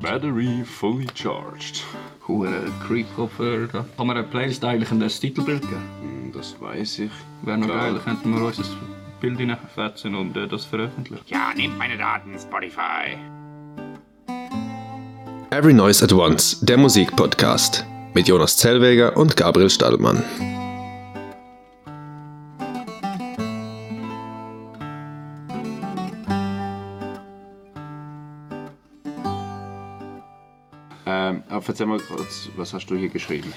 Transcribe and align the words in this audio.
Battery 0.00 0.64
fully 0.64 1.06
charged. 1.14 1.82
Hure 2.26 2.72
Creep-Kopfhörer 2.86 3.66
da. 3.66 3.84
Kann 3.96 4.06
man 4.06 4.16
eine 4.16 4.26
Playlist 4.26 4.64
eigentlich 4.64 4.90
ein 4.90 5.06
Titelbild 5.06 5.60
geben? 5.60 6.32
Das 6.34 6.58
weiß 6.58 7.00
ich. 7.00 7.10
Wäre 7.42 7.58
noch 7.58 7.68
geil, 7.68 8.00
könnten 8.02 8.34
wir 8.34 8.46
unser 8.46 8.64
Bild 9.20 9.38
reinfetzen 9.38 10.14
und 10.14 10.36
äh, 10.36 10.48
das 10.48 10.64
veröffentlichen. 10.64 11.24
Ja, 11.26 11.52
nehmt 11.54 11.76
meine 11.76 11.98
Daten, 11.98 12.34
Spotify. 12.38 13.18
Every 15.50 15.74
Noise 15.74 16.04
at 16.04 16.12
Once, 16.12 16.60
der 16.60 16.78
Musikpodcast. 16.78 17.84
Mit 18.14 18.26
Jonas 18.26 18.56
Zellweger 18.56 19.16
und 19.16 19.36
Gabriel 19.36 19.68
Stallmann. 19.68 20.24
Erzähl 31.70 31.86
mal 31.86 32.00
kurz, 32.00 32.48
was 32.56 32.74
hast 32.74 32.86
du 32.86 32.96
hier 32.96 33.08
geschrieben? 33.08 33.52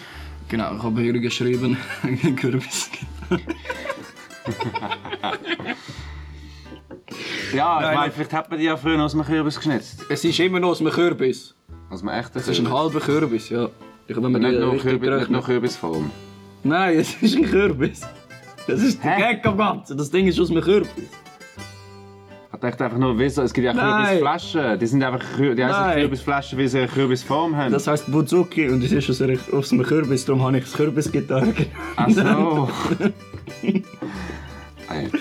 Genau, 0.47 0.75
ich 0.75 0.83
habe 0.83 1.01
hier 1.01 1.13
geschrieben, 1.13 1.77
Kürbis. 2.35 2.89
Ja, 7.53 7.77
ich 7.79 7.85
Nein, 7.85 7.95
meine, 7.95 8.11
vielleicht 8.11 8.33
hat 8.33 8.49
man 8.49 8.59
die 8.59 8.65
ja 8.65 8.75
früher 8.75 8.99
aus 9.01 9.11
dem 9.11 9.23
Kürbis 9.23 9.57
geschnitzt. 9.57 10.05
Es 10.09 10.23
ist 10.25 10.39
immer 10.39 10.59
noch 10.59 10.69
aus 10.69 10.81
einem 10.81 10.91
Kürbis. 10.91 11.53
Aus 11.89 11.99
dem 11.99 12.09
echten 12.09 12.39
Es 12.39 12.47
ist 12.47 12.59
ein 12.59 12.71
halber 12.71 12.99
Kürbis, 12.99 13.49
ja. 13.49 13.69
Ich 14.07 14.15
habe 14.15 14.27
mir 14.27 14.39
Nicht 14.39 14.59
nur, 14.59 14.77
Kürbis, 14.77 15.09
nicht 15.19 15.29
nur 15.29 15.43
Kürbisform. 15.43 16.11
Nein, 16.63 16.97
es 16.99 17.21
ist 17.21 17.35
ein 17.35 17.45
Kürbis. 17.45 18.01
Das 18.67 18.81
ist 18.81 19.03
der? 19.03 19.17
Gag 19.17 19.45
am 19.45 19.57
Ganzen. 19.57 19.97
Das 19.97 20.09
Ding 20.09 20.25
ist 20.27 20.39
aus 20.39 20.49
einem 20.49 20.63
Kürbis. 20.63 21.09
Ich 22.53 22.59
dachte 22.59 22.85
einfach 22.85 22.97
nur, 22.99 23.17
wieso? 23.17 23.41
Es 23.41 23.53
gibt 23.53 23.65
ja 23.65 23.73
Nein. 23.73 24.19
Kürbisflaschen. 24.19 24.79
Die 24.79 24.85
sind 24.85 25.03
einfach 25.03 25.25
die 25.37 25.65
heißen. 25.65 26.01
Kürbisflaschen, 26.01 26.59
weil 26.59 26.67
sie 26.67 26.79
eine 26.79 26.87
Kürbisform 26.87 27.55
haben. 27.57 27.71
Das 27.71 27.87
heisst 27.87 28.11
Buzuki 28.11 28.69
und 28.69 28.83
es 28.83 28.91
ist 28.91 29.09
aus, 29.09 29.21
einer, 29.21 29.37
aus 29.51 29.71
einem 29.71 29.83
Kürbis, 29.83 30.25
darum 30.25 30.43
habe 30.43 30.57
ich 30.57 30.63
das 30.65 30.73
Kürbisgitarre 30.73 31.53
Ach 31.95 32.09
so. 32.09 32.21
Alter. 34.87 35.17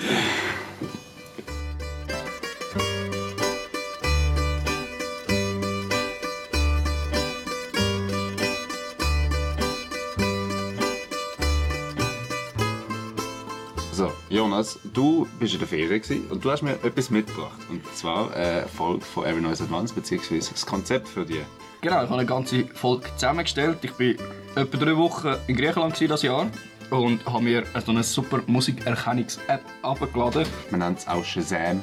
Jonas, 14.53 14.79
du 14.93 15.27
bist 15.39 15.53
in 15.53 15.59
der 15.59 15.67
Ferien 15.67 15.99
gewesen 15.99 16.27
und 16.29 16.45
du 16.45 16.51
hast 16.51 16.61
mir 16.61 16.73
etwas 16.83 17.09
mitgebracht. 17.09 17.57
Und 17.71 17.83
zwar 17.95 18.31
eine 18.35 18.67
Folge 18.67 19.03
von 19.03 19.25
Every 19.25 19.41
Noise 19.41 19.63
Advance, 19.63 19.95
beziehungsweise 19.95 20.51
das 20.51 20.63
Konzept 20.63 21.07
für 21.07 21.25
die. 21.25 21.41
Genau, 21.81 22.03
ich 22.03 22.09
habe 22.09 22.13
eine 22.13 22.25
ganze 22.27 22.65
Folge 22.67 23.07
zusammengestellt. 23.15 23.79
Ich 23.81 23.91
war 23.97 24.61
etwa 24.63 24.77
drei 24.77 24.95
Wochen 24.95 25.35
in 25.47 25.55
Griechenland 25.55 25.99
dieses 25.99 26.21
Jahr 26.21 26.51
und 26.91 27.25
habe 27.25 27.43
mir 27.43 27.63
so 27.83 27.91
eine 27.91 28.03
super 28.03 28.41
Musikerkennungs-App 28.45 29.63
abgeladen. 29.81 30.45
Man 30.69 30.81
nennt 30.81 30.99
es 30.99 31.07
auch 31.07 31.23
Shazam. 31.23 31.81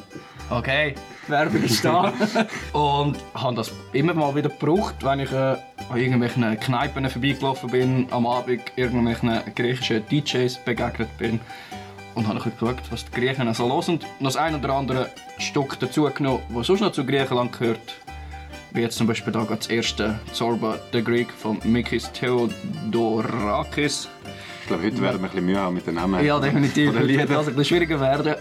Okay, 0.48 0.94
Werbung 1.26 1.64
ist 1.64 1.84
da. 1.84 2.12
und 2.72 3.16
habe 3.34 3.56
das 3.56 3.72
immer 3.92 4.14
mal 4.14 4.32
wieder 4.36 4.48
gebraucht, 4.48 4.94
wenn 5.02 5.18
ich 5.18 5.32
äh, 5.32 5.56
an 5.88 5.96
irgendwelchen 5.96 6.60
Kneipen 6.60 7.10
vorbeigelaufen 7.10 7.70
bin, 7.70 8.06
am 8.12 8.28
Abend 8.28 8.62
irgendwelchen 8.76 9.40
griechischen 9.56 10.06
DJs 10.06 10.64
begegnet 10.64 11.18
bin. 11.18 11.40
Und 12.20 12.28
habe 12.28 12.38
ein 12.38 12.52
geschaut, 12.52 12.76
was 12.90 13.06
die 13.06 13.12
Griechen 13.12 13.54
so 13.54 13.64
hören. 13.64 13.94
Und 13.94 14.02
noch 14.02 14.08
das 14.24 14.36
ein 14.36 14.54
oder 14.54 14.74
andere 14.74 15.08
Stück 15.38 15.80
dazu 15.80 16.02
genommen, 16.02 16.42
das 16.54 16.66
sonst 16.66 16.80
noch 16.80 16.92
zu 16.92 17.06
Griechenland 17.06 17.58
gehört. 17.58 17.94
Wie 18.72 18.82
jetzt 18.82 18.98
zum 18.98 19.06
Beispiel 19.06 19.32
da 19.32 19.44
das 19.44 19.68
erste 19.68 20.20
Zorba 20.34 20.78
the 20.92 21.02
Greek 21.02 21.32
von 21.32 21.58
Mikis 21.64 22.12
Theodorakis. 22.12 24.10
Ich 24.60 24.66
glaube, 24.66 24.82
heute 24.82 25.00
werden 25.00 25.22
wir 25.22 25.28
ein 25.28 25.30
bisschen 25.30 25.46
Mühe 25.46 25.58
haben 25.58 25.74
mit 25.74 25.86
den 25.86 25.94
Namen. 25.94 26.22
Ja, 26.22 26.38
definitiv. 26.38 26.92
Das 26.92 27.08
wird 27.08 27.30
also 27.30 27.38
ein 27.38 27.56
bisschen 27.56 27.64
schwieriger 27.64 27.98
werden. 27.98 28.34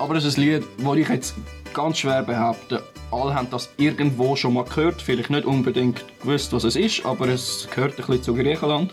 Aber 0.00 0.16
es 0.16 0.24
ist 0.24 0.36
ein 0.36 0.40
Lied, 0.40 0.64
das 0.76 0.96
ich 0.96 1.08
jetzt 1.08 1.34
ganz 1.72 1.98
schwer 1.98 2.24
behaupte. 2.24 2.82
Alle 3.12 3.32
haben 3.32 3.46
das 3.48 3.70
irgendwo 3.76 4.34
schon 4.34 4.54
mal 4.54 4.64
gehört. 4.64 5.00
Vielleicht 5.00 5.30
nicht 5.30 5.44
unbedingt 5.44 6.04
gewusst, 6.20 6.52
was 6.52 6.64
es 6.64 6.74
ist, 6.74 7.06
aber 7.06 7.28
es 7.28 7.68
gehört 7.72 7.92
ein 7.92 7.96
bisschen 7.98 8.24
zu 8.24 8.34
Griechenland. 8.34 8.92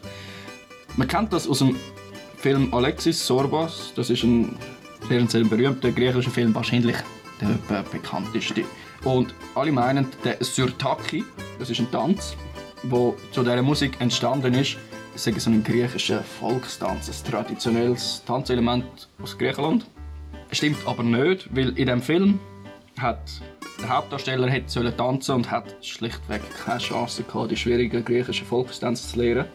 Man 0.96 1.08
kennt 1.08 1.34
das 1.34 1.48
aus 1.48 1.58
dem 1.58 1.76
Film 2.42 2.74
Alexis 2.74 3.24
Sorbas. 3.28 3.94
Das 3.96 4.10
ist 4.10 4.24
ein 4.24 4.58
sehr, 5.08 5.28
sehr 5.28 5.44
berühmter 5.44 5.92
griechischer 5.92 6.32
Film, 6.32 6.56
wahrscheinlich 6.56 6.96
der 7.40 7.84
bekannteste. 7.84 8.64
Und 9.04 9.36
alle 9.54 9.72
meinen, 9.72 10.08
der 10.24 10.38
Syrtaki, 10.44 11.24
das 11.60 11.70
ist 11.70 11.80
ein 11.80 11.92
Tanz, 11.92 12.36
der 12.82 13.14
zu 13.32 13.44
dieser 13.44 13.62
Musik 13.62 14.02
entstanden 14.02 14.56
ist. 14.56 14.78
Es 15.14 15.28
ist 15.28 15.42
so 15.42 15.52
ein 15.52 15.64
griechischer 15.64 16.24
Volkstanz, 16.24 17.10
ein 17.10 17.32
traditionelles 17.32 18.24
Tanzelement 18.26 19.08
aus 19.22 19.38
Griechenland. 19.38 19.86
Stimmt 20.52 20.80
aber 20.88 21.04
nicht, 21.04 21.48
weil 21.56 21.78
in 21.78 21.86
dem 21.86 22.02
Film 22.02 22.40
hat 22.98 23.20
der 23.80 23.90
Hauptdarsteller 23.90 24.50
hätte 24.50 24.70
sollen 24.70 24.98
tanzen 24.98 25.36
und 25.36 25.52
hat 25.52 25.76
schlichtweg 25.86 26.42
keine 26.66 26.80
Chance 26.80 27.22
gehabt, 27.22 27.52
die 27.52 27.58
schwierigen 27.58 28.04
griechischen 28.04 28.48
Volkstänze 28.48 29.08
zu 29.08 29.20
lernen. 29.20 29.46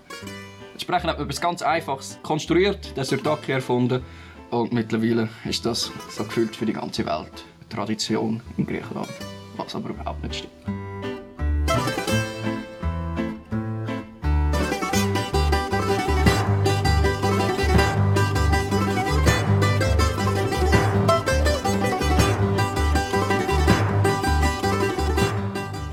Entsprechend 0.77 1.09
hat 1.09 1.17
man 1.17 1.27
etwas 1.27 1.41
ganz 1.41 1.63
Einfaches 1.63 2.19
konstruiert, 2.23 2.95
den 2.99 3.03
Syrtaki 3.03 3.51
erfunden 3.51 4.03
und 4.51 4.75
mittlerweile 4.75 5.31
ist 5.49 5.65
das 5.65 5.91
so 6.11 6.23
gefühlt 6.23 6.55
für 6.55 6.67
die 6.67 6.75
ganze 6.75 7.07
Welt 7.07 7.47
eine 7.61 7.69
Tradition 7.71 8.43
in 8.59 8.67
Griechenland, 8.67 9.09
was 9.57 9.75
aber 9.75 9.89
überhaupt 9.89 10.23
nicht 10.23 10.35
stimmt. 10.35 10.53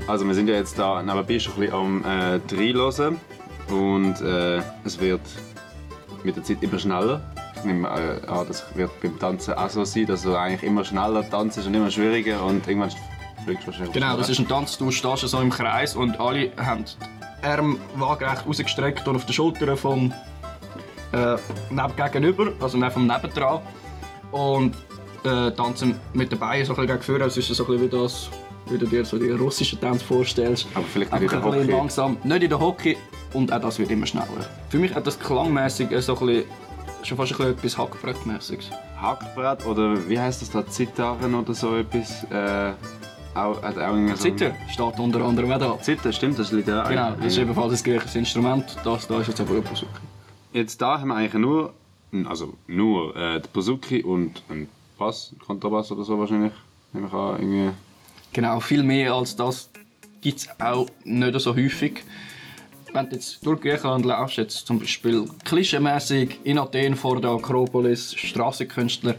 Also 0.06 0.26
wir 0.26 0.34
sind 0.34 0.46
ja 0.48 0.56
jetzt 0.56 0.78
da 0.78 1.00
schon 1.00 1.08
ein 1.08 1.24
bisschen 1.26 1.72
am 1.72 2.04
äh, 2.04 2.38
Reinhören 2.54 3.18
und 3.70 4.20
äh, 4.20 4.62
es 4.84 5.00
wird 5.00 5.20
mit 6.22 6.36
der 6.36 6.42
Zeit 6.42 6.62
immer 6.62 6.78
schneller. 6.78 7.20
Ich 7.56 7.64
nehme 7.64 7.88
äh, 7.88 8.26
an, 8.26 8.46
das 8.46 8.64
wird 8.74 8.90
beim 9.00 9.18
Tanzen 9.18 9.54
auch 9.54 9.70
so 9.70 9.84
sein, 9.84 10.06
dass 10.06 10.22
du 10.22 10.36
eigentlich 10.36 10.62
immer 10.62 10.84
schneller 10.84 11.28
tanzt 11.28 11.58
und 11.58 11.74
immer 11.74 11.90
schwieriger 11.90 12.44
und 12.44 12.66
irgendwann 12.66 12.90
fliegst 13.44 13.62
du 13.62 13.66
wahrscheinlich 13.68 13.92
Genau, 13.92 14.16
das 14.16 14.28
ist 14.28 14.38
ein 14.38 14.48
Tanz, 14.48 14.78
du 14.78 14.90
stehst 14.90 15.28
so 15.28 15.40
im 15.40 15.50
Kreis 15.50 15.96
und 15.96 16.18
alle 16.20 16.52
haben 16.56 16.84
die 16.84 17.46
Arme 17.46 17.76
waagerecht 17.96 18.46
rausgestreckt 18.46 19.06
und 19.06 19.16
auf 19.16 19.26
den 19.26 19.32
Schultern 19.32 19.76
vom 19.76 20.12
äh, 21.12 21.36
gegenüber, 21.96 22.52
also 22.60 22.78
neben 22.78 22.90
vom 22.90 23.06
nebendran. 23.06 23.60
Und 24.30 24.74
äh, 25.24 25.50
tanzen 25.52 25.98
mit 26.12 26.32
den 26.32 26.38
Beinen 26.38 26.66
so 26.66 26.72
ein 26.72 26.76
bisschen 26.76 26.98
gegen 26.98 27.02
vorne. 27.02 27.24
Es 27.24 27.36
ist 27.36 27.48
so 27.48 27.64
ein 27.64 27.70
bisschen 27.70 27.82
wie 27.82 27.96
das, 27.96 28.30
wie 28.68 28.78
du 28.78 28.86
dir 28.86 29.04
so 29.04 29.18
die 29.18 29.30
russischen 29.30 29.80
Tänze 29.80 30.04
vorstellst. 30.04 30.66
Aber 30.74 30.84
vielleicht 30.84 31.12
nicht 31.12 31.22
in 31.22 31.28
der 31.28 31.44
Hockey. 31.44 31.70
langsam, 31.70 32.16
nicht 32.24 32.42
in 32.42 32.48
der 32.48 32.60
Hockey 32.60 32.96
und 33.34 33.52
auch 33.52 33.60
das 33.60 33.78
wird 33.78 33.90
immer 33.90 34.06
schneller. 34.06 34.26
Für 34.70 34.78
mich 34.78 34.94
hat 34.94 35.06
das 35.06 35.18
klangmäßig 35.18 35.88
so 36.00 36.16
ein 36.18 36.26
bisschen, 36.26 36.44
schon 37.02 37.16
fast 37.18 37.32
ein 37.32 37.38
bisschen 37.38 37.52
etwas 37.52 37.78
Hackbrettmäßiges. 37.78 38.70
Hackbrett 39.00 39.66
oder 39.66 40.08
wie 40.08 40.18
heißt 40.18 40.40
das 40.40 40.50
da, 40.50 40.66
Zitarren 40.66 41.34
oder 41.34 41.52
so 41.52 41.76
etwas? 41.76 42.24
Äh, 42.30 42.72
auch, 43.34 43.60
hat 43.62 43.76
auch 43.76 43.94
irgendwie 43.94 44.14
so 44.14 44.22
Zitter 44.22 44.52
steht 44.70 44.98
unter 44.98 45.20
anderem 45.24 45.50
auch 45.52 45.58
da. 45.58 45.78
Zither, 45.80 46.12
stimmt, 46.12 46.38
das 46.38 46.52
liegt 46.52 46.68
ja 46.68 46.88
Genau, 46.88 47.10
das 47.16 47.26
ist 47.26 47.38
ebenfalls 47.38 47.80
ein 47.80 47.84
griechisches 47.84 48.14
Instrument. 48.14 48.76
Das 48.84 49.08
da 49.08 49.20
ist 49.20 49.28
jetzt 49.28 49.40
aber 49.40 49.56
ein 49.56 49.62
Buzuki. 49.62 49.88
Jetzt 50.52 50.80
da 50.80 51.00
haben 51.00 51.08
wir 51.08 51.16
eigentlich 51.16 51.34
nur, 51.34 51.74
also 52.26 52.54
nur 52.68 53.16
äh, 53.16 53.40
die 53.40 53.48
Bouzouki 53.52 54.04
und 54.04 54.40
ein 54.48 54.68
Bass, 54.98 55.34
Kontrabass 55.44 55.90
oder 55.90 56.04
so 56.04 56.18
wahrscheinlich. 56.18 56.52
Nehme 56.92 57.08
ich 57.08 57.12
an, 57.12 57.40
irgendwie. 57.40 57.70
Genau, 58.32 58.60
viel 58.60 58.84
mehr 58.84 59.14
als 59.14 59.34
das 59.34 59.68
gibt 60.20 60.38
es 60.38 60.48
auch 60.60 60.86
nicht 61.04 61.38
so 61.40 61.54
häufig. 61.56 62.04
Wenn 62.94 63.10
du 63.10 63.16
jetzt 63.16 63.44
durch 63.44 63.60
Griechenland 63.60 64.04
laufst, 64.04 64.36
jetzt 64.36 64.68
zum 64.68 64.78
Beispiel 64.78 65.24
klischeemäßig 65.44 66.38
in 66.44 66.58
Athen 66.58 66.94
vor 66.94 67.20
der 67.20 67.32
Akropolis, 67.32 68.14
Strassenkünstler, 68.14 69.16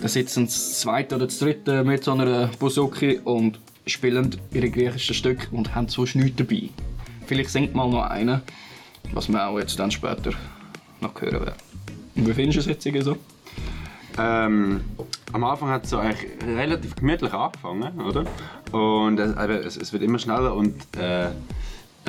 da 0.00 0.08
sitzen 0.08 0.46
das 0.46 0.80
zweite 0.80 1.16
oder 1.16 1.26
das 1.26 1.38
dritte 1.38 1.84
mit 1.84 2.02
so 2.02 2.12
einer 2.12 2.46
Bouzouki 2.58 3.20
und 3.22 3.60
spielen 3.84 4.34
ihre 4.50 4.70
griechischen 4.70 5.14
Stücke 5.14 5.46
und 5.50 5.74
haben 5.74 5.88
sonst 5.88 6.14
nichts 6.14 6.36
dabei. 6.38 6.70
Vielleicht 7.26 7.50
singt 7.50 7.74
mal 7.74 7.90
noch 7.90 8.04
einer, 8.04 8.40
was 9.12 9.28
wir 9.28 9.46
auch 9.46 9.58
jetzt 9.58 9.78
dann 9.78 9.90
später 9.90 10.30
noch 11.02 11.20
hören 11.20 11.44
werden. 11.44 11.62
Wie 12.14 12.32
findest 12.32 12.66
du 12.66 12.72
es 12.72 12.82
jetzt 12.82 13.04
so? 13.04 13.18
Ähm, 14.18 14.80
am 15.34 15.44
Anfang 15.44 15.68
hat 15.68 15.84
es 15.84 15.90
so 15.90 15.98
eigentlich 15.98 16.30
relativ 16.46 16.96
gemütlich 16.96 17.34
angefangen, 17.34 18.00
oder? 18.00 18.24
Und 18.72 19.20
es, 19.20 19.36
es, 19.36 19.76
es 19.76 19.92
wird 19.92 20.02
immer 20.02 20.18
schneller 20.18 20.54
und 20.54 20.74
äh, 20.96 21.26
äh, 21.26 21.30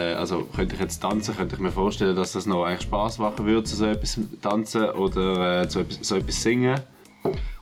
also 0.02 0.44
könnte 0.56 0.76
ich 0.76 0.82
jetzt 0.82 1.00
tanzen, 1.00 1.36
könnte 1.36 1.56
ich 1.56 1.62
mir 1.62 1.72
vorstellen, 1.72 2.16
dass 2.16 2.34
das 2.34 2.46
noch 2.46 2.64
eigentlich 2.64 2.82
Spaß 2.84 3.20
machen 3.20 3.46
würde, 3.46 3.68
so 3.68 3.86
etwas 3.86 4.20
tanzen 4.42 4.90
oder 4.92 5.62
äh, 5.62 5.70
so, 5.70 5.82
etwas, 5.82 6.00
so 6.02 6.16
etwas 6.16 6.42
singen. 6.42 6.80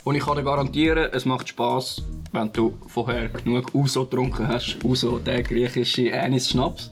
Und 0.03 0.15
ich 0.15 0.23
kann 0.23 0.37
dir 0.37 0.43
garantieren, 0.43 1.09
es 1.11 1.25
macht 1.25 1.49
Spass, 1.49 2.01
wenn 2.31 2.51
du 2.53 2.77
vorher 2.87 3.27
genug 3.29 3.73
Uso 3.73 4.05
getrunken 4.05 4.47
hast. 4.47 4.77
Uso, 4.83 5.19
der 5.19 5.43
griechische 5.43 6.13
Anis-Schnaps. 6.13 6.91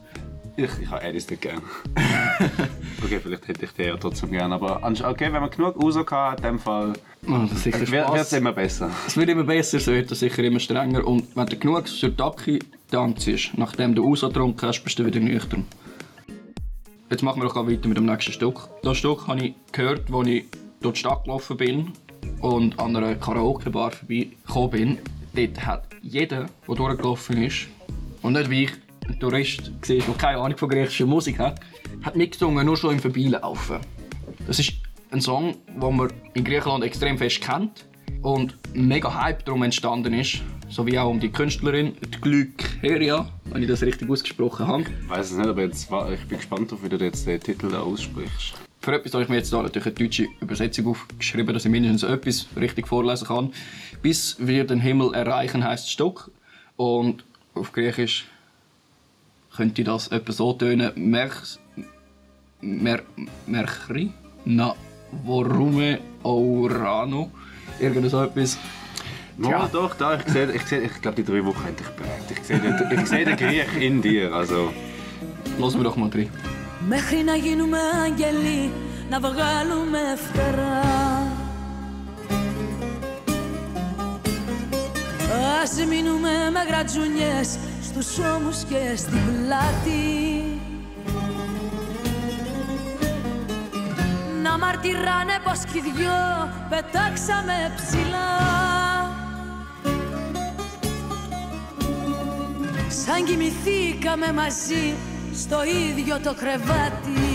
Ich, 0.57 0.69
ich 0.81 0.89
habe 0.89 1.01
Alice 1.01 1.29
nicht 1.29 1.41
gern. 1.41 1.61
okay, 3.03 3.19
vielleicht 3.21 3.47
hätte 3.47 3.65
ich 3.65 3.71
den 3.71 3.87
ja 3.87 3.97
trotzdem 3.97 4.31
gern, 4.31 4.53
aber 4.53 4.81
okay, 4.83 5.31
wenn 5.31 5.41
man 5.41 5.49
genug 5.49 5.75
Uso 5.83 6.05
hat, 6.09 6.39
in 6.39 6.43
dem 6.43 6.59
Fall 6.59 6.93
Oh, 7.27 7.47
das 7.49 7.63
sicher 7.63 7.91
wird 7.91 8.15
es 8.15 8.33
immer 8.33 8.53
besser. 8.53 8.91
Es 9.07 9.17
wird 9.17 9.29
immer 9.29 9.43
besser, 9.43 9.77
es 9.77 9.87
wird 9.87 10.09
sicher 10.09 10.43
immer 10.43 10.59
strenger. 10.59 11.05
Und 11.05 11.35
wenn 11.35 11.47
du 11.47 11.57
genug 11.57 11.87
Sirtaki 11.87 12.59
tanzt, 12.91 13.27
nachdem 13.57 13.95
du 13.95 14.05
Uso 14.05 14.27
getrunken 14.27 14.67
hast, 14.67 14.83
bist 14.83 14.99
du 14.99 15.05
wieder 15.05 15.19
nüchtern. 15.19 15.65
Jetzt 17.09 17.23
machen 17.23 17.41
wir 17.41 17.49
auch 17.49 17.67
weiter 17.67 17.87
mit 17.87 17.97
dem 17.97 18.05
nächsten 18.05 18.31
Stück. 18.31 18.69
Das 18.83 18.97
Stück 18.97 19.27
habe 19.27 19.43
ich 19.43 19.53
gehört, 19.71 20.13
als 20.13 20.27
ich 20.27 20.45
durch 20.81 20.93
die 20.93 20.99
Stadt 20.99 21.23
gelaufen 21.23 21.57
bin 21.57 21.91
und 22.41 22.79
an 22.79 22.95
einer 22.95 23.15
Karaoke-Bar 23.15 23.91
vorbeigekommen 23.91 24.69
bin. 24.69 24.97
Dort 25.33 25.65
hat 25.65 25.87
jeder, 26.01 26.45
der 26.67 26.75
durchgelaufen 26.75 27.41
ist, 27.43 27.67
und 28.21 28.33
nicht 28.33 28.49
wie 28.49 28.63
ich, 28.65 28.71
ein 29.07 29.19
Tourist 29.19 29.71
war, 29.71 29.95
der 29.95 30.15
keine 30.17 30.37
Ahnung 30.39 30.57
von 30.57 30.69
griechischer 30.69 31.05
Musik 31.05 31.39
hat, 31.39 31.59
hat 32.03 32.15
mitgesungen, 32.15 32.65
nur 32.65 32.77
schon 32.77 32.93
im 32.93 32.99
Vorbeilaufen. 32.99 33.79
Das 34.47 34.59
ist 34.59 34.73
ein 35.11 35.21
Song, 35.21 35.55
den 35.67 35.95
man 35.95 36.11
in 36.33 36.43
Griechenland 36.43 36.83
extrem 36.83 37.17
fest 37.17 37.41
kennt 37.41 37.85
und 38.21 38.57
mega 38.73 39.13
Hype 39.21 39.45
darum 39.45 39.63
entstanden 39.63 40.13
ist. 40.13 40.41
So 40.69 40.85
wie 40.87 40.97
auch 40.97 41.09
um 41.09 41.19
die 41.19 41.29
Künstlerin, 41.29 41.95
die 42.01 42.21
Glykeria, 42.21 43.29
wenn 43.45 43.61
ich 43.61 43.67
das 43.67 43.83
richtig 43.83 44.09
ausgesprochen 44.09 44.67
habe. 44.67 44.83
Ich 44.83 45.09
weiß 45.09 45.31
es 45.31 45.37
nicht, 45.37 45.47
aber 45.47 45.61
jetzt, 45.61 45.89
ich 46.13 46.27
bin 46.27 46.37
gespannt, 46.37 46.73
ob 46.73 46.89
du 46.89 46.97
jetzt 46.97 47.27
den 47.27 47.39
Titel 47.39 47.69
da 47.69 47.81
aussprichst. 47.81 48.55
Für 48.81 48.93
etwas 48.93 49.13
habe 49.13 49.23
ich 49.23 49.29
mir 49.29 49.37
jetzt 49.37 49.53
da 49.53 49.61
natürlich 49.61 49.85
eine 49.85 49.95
deutsche 49.95 50.27
Übersetzung 50.41 50.87
aufgeschrieben, 50.87 51.53
dass 51.53 51.65
ich 51.65 51.71
mindestens 51.71 52.03
etwas 52.03 52.47
richtig 52.55 52.87
vorlesen 52.87 53.27
kann. 53.27 53.53
Bis 54.01 54.37
wir 54.39 54.63
den 54.65 54.79
Himmel 54.79 55.13
erreichen 55.13 55.63
heißt 55.63 55.85
das 55.85 55.91
Stück. 55.91 56.31
Und 56.75 57.23
auf 57.53 57.71
Griechisch 57.71 58.25
könnte 59.56 59.84
das 59.84 60.08
etwa 60.08 60.32
so 60.32 60.52
tönen: 60.52 60.92
Merch, 60.96 61.58
mer, 62.60 63.02
Merchri, 63.46 64.12
na, 64.44 64.74
vorume, 65.24 65.98
orano. 66.22 67.30
Irgend 67.80 68.10
so 68.10 68.22
etwas. 68.22 68.58
Ja, 69.38 69.68
doch, 69.72 69.94
da, 69.94 70.16
ich 70.16 70.28
sehe, 70.32 70.52
ich, 70.52 70.62
sehe, 70.66 70.82
ich 70.82 71.00
glaube, 71.00 71.16
die 71.22 71.24
drei 71.24 71.42
Wochen 71.44 71.62
haben 71.64 71.76
dich 71.76 71.86
geprägt. 71.86 72.30
Ich 72.30 72.42
sehe, 72.46 72.58
den, 72.58 72.74
ich 72.98 73.06
sehe 73.06 73.24
den 73.24 73.36
Griech 73.36 73.74
in 73.80 74.02
dir, 74.02 74.34
also... 74.34 74.70
Lassen 75.58 75.78
wir 75.78 75.84
doch 75.84 75.96
mal 75.96 76.10
drin. 76.10 76.30
Μέχρι 76.88 77.22
να 77.24 77.34
γίνουμε 77.34 77.78
άγγελοι 78.04 78.70
να 79.10 79.20
βγάλουμε 79.20 79.98
φτερά 80.16 81.38
Ας 85.62 85.86
μείνουμε 85.88 86.30
με 86.52 86.60
γρατζουνιές 86.68 87.58
στους 88.01 88.17
ώμους 88.17 88.63
και 88.63 88.95
στην 88.95 89.19
πλάτη 89.25 90.43
Να 94.43 94.57
μαρτυράνε 94.57 95.33
πως 95.43 95.59
κι 95.71 95.77
οι 95.77 95.81
δυο 95.81 96.51
πετάξαμε 96.69 97.73
ψηλά 97.75 98.29
Σαν 102.87 103.25
κοιμηθήκαμε 103.25 104.33
μαζί 104.33 104.93
στο 105.33 105.57
ίδιο 105.63 106.19
το 106.23 106.33
κρεβάτι 106.33 107.33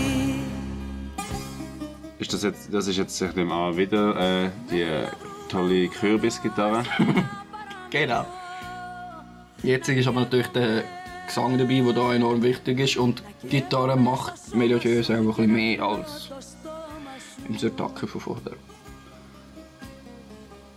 Ist 2.19 2.33
das 2.33 2.43
jetzt, 2.43 2.71
das 2.71 2.85
ist 2.85 2.97
jetzt, 2.97 3.19
ich 3.19 3.35
nehme 3.35 3.53
an, 3.55 3.77
wieder 3.77 4.03
äh, 4.25 4.51
die 4.69 4.83
äh, 4.83 5.07
tolle 5.49 5.87
Kürbisgitarre; 5.87 6.83
Genau. 7.89 8.23
Jetzt 9.63 9.89
ist 9.89 10.07
aber 10.07 10.21
natürlich 10.21 10.47
der 10.47 10.83
Gesang 11.27 11.57
dabei, 11.57 11.81
der 11.81 11.93
da 11.93 12.13
enorm 12.13 12.41
wichtig 12.41 12.79
ist. 12.79 12.97
Und 12.97 13.23
die 13.43 13.47
Gitarre 13.47 13.95
macht 13.95 14.55
melodiös 14.55 15.09
einfach 15.09 15.37
ein 15.39 15.51
mehr 15.51 15.81
als 15.83 16.31
im 17.47 17.57
Sirtaki 17.57 18.07
von 18.07 18.21
vorher. 18.21 18.53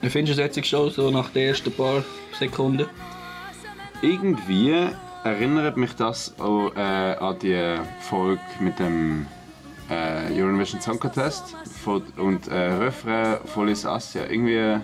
Wie 0.01 0.11
findest 0.11 0.39
du 0.39 0.43
es 0.45 0.57
jetzt 0.57 0.69
schon, 0.69 0.91
so 0.91 1.11
nach 1.11 1.31
den 1.31 1.49
ersten 1.49 1.73
paar 1.73 2.05
Sekunden? 2.39 2.87
Irgendwie 4.03 4.75
erinnert 5.25 5.79
mich 5.79 5.95
das 5.95 6.39
auch, 6.39 6.75
äh, 6.77 6.81
an 6.81 7.39
die 7.39 7.77
Folge 8.01 8.43
mit 8.61 8.79
dem 8.79 9.27
äh, 9.89 10.31
Eurovision 10.39 10.81
Song 10.81 11.01
Contest 11.01 11.57
und 12.19 12.49
äh, 12.49 12.55
Refrain 12.55 13.39
von 13.47 13.67
Lis 13.67 13.87
Asia. 13.87 14.25
Irgendwie, 14.29 14.79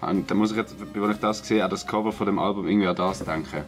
an, 0.00 0.26
da 0.26 0.34
muss 0.34 0.50
ich 0.50 0.56
jetzt, 0.56 0.74
wenn 0.92 1.10
ich 1.10 1.18
das 1.18 1.46
sehe, 1.46 1.64
an 1.64 1.70
das 1.70 1.86
Cover 1.86 2.12
von 2.12 2.26
dem 2.26 2.38
Album 2.38 2.68
irgendwie 2.68 2.88
an 2.88 2.96
das 2.96 3.24
denken. 3.24 3.64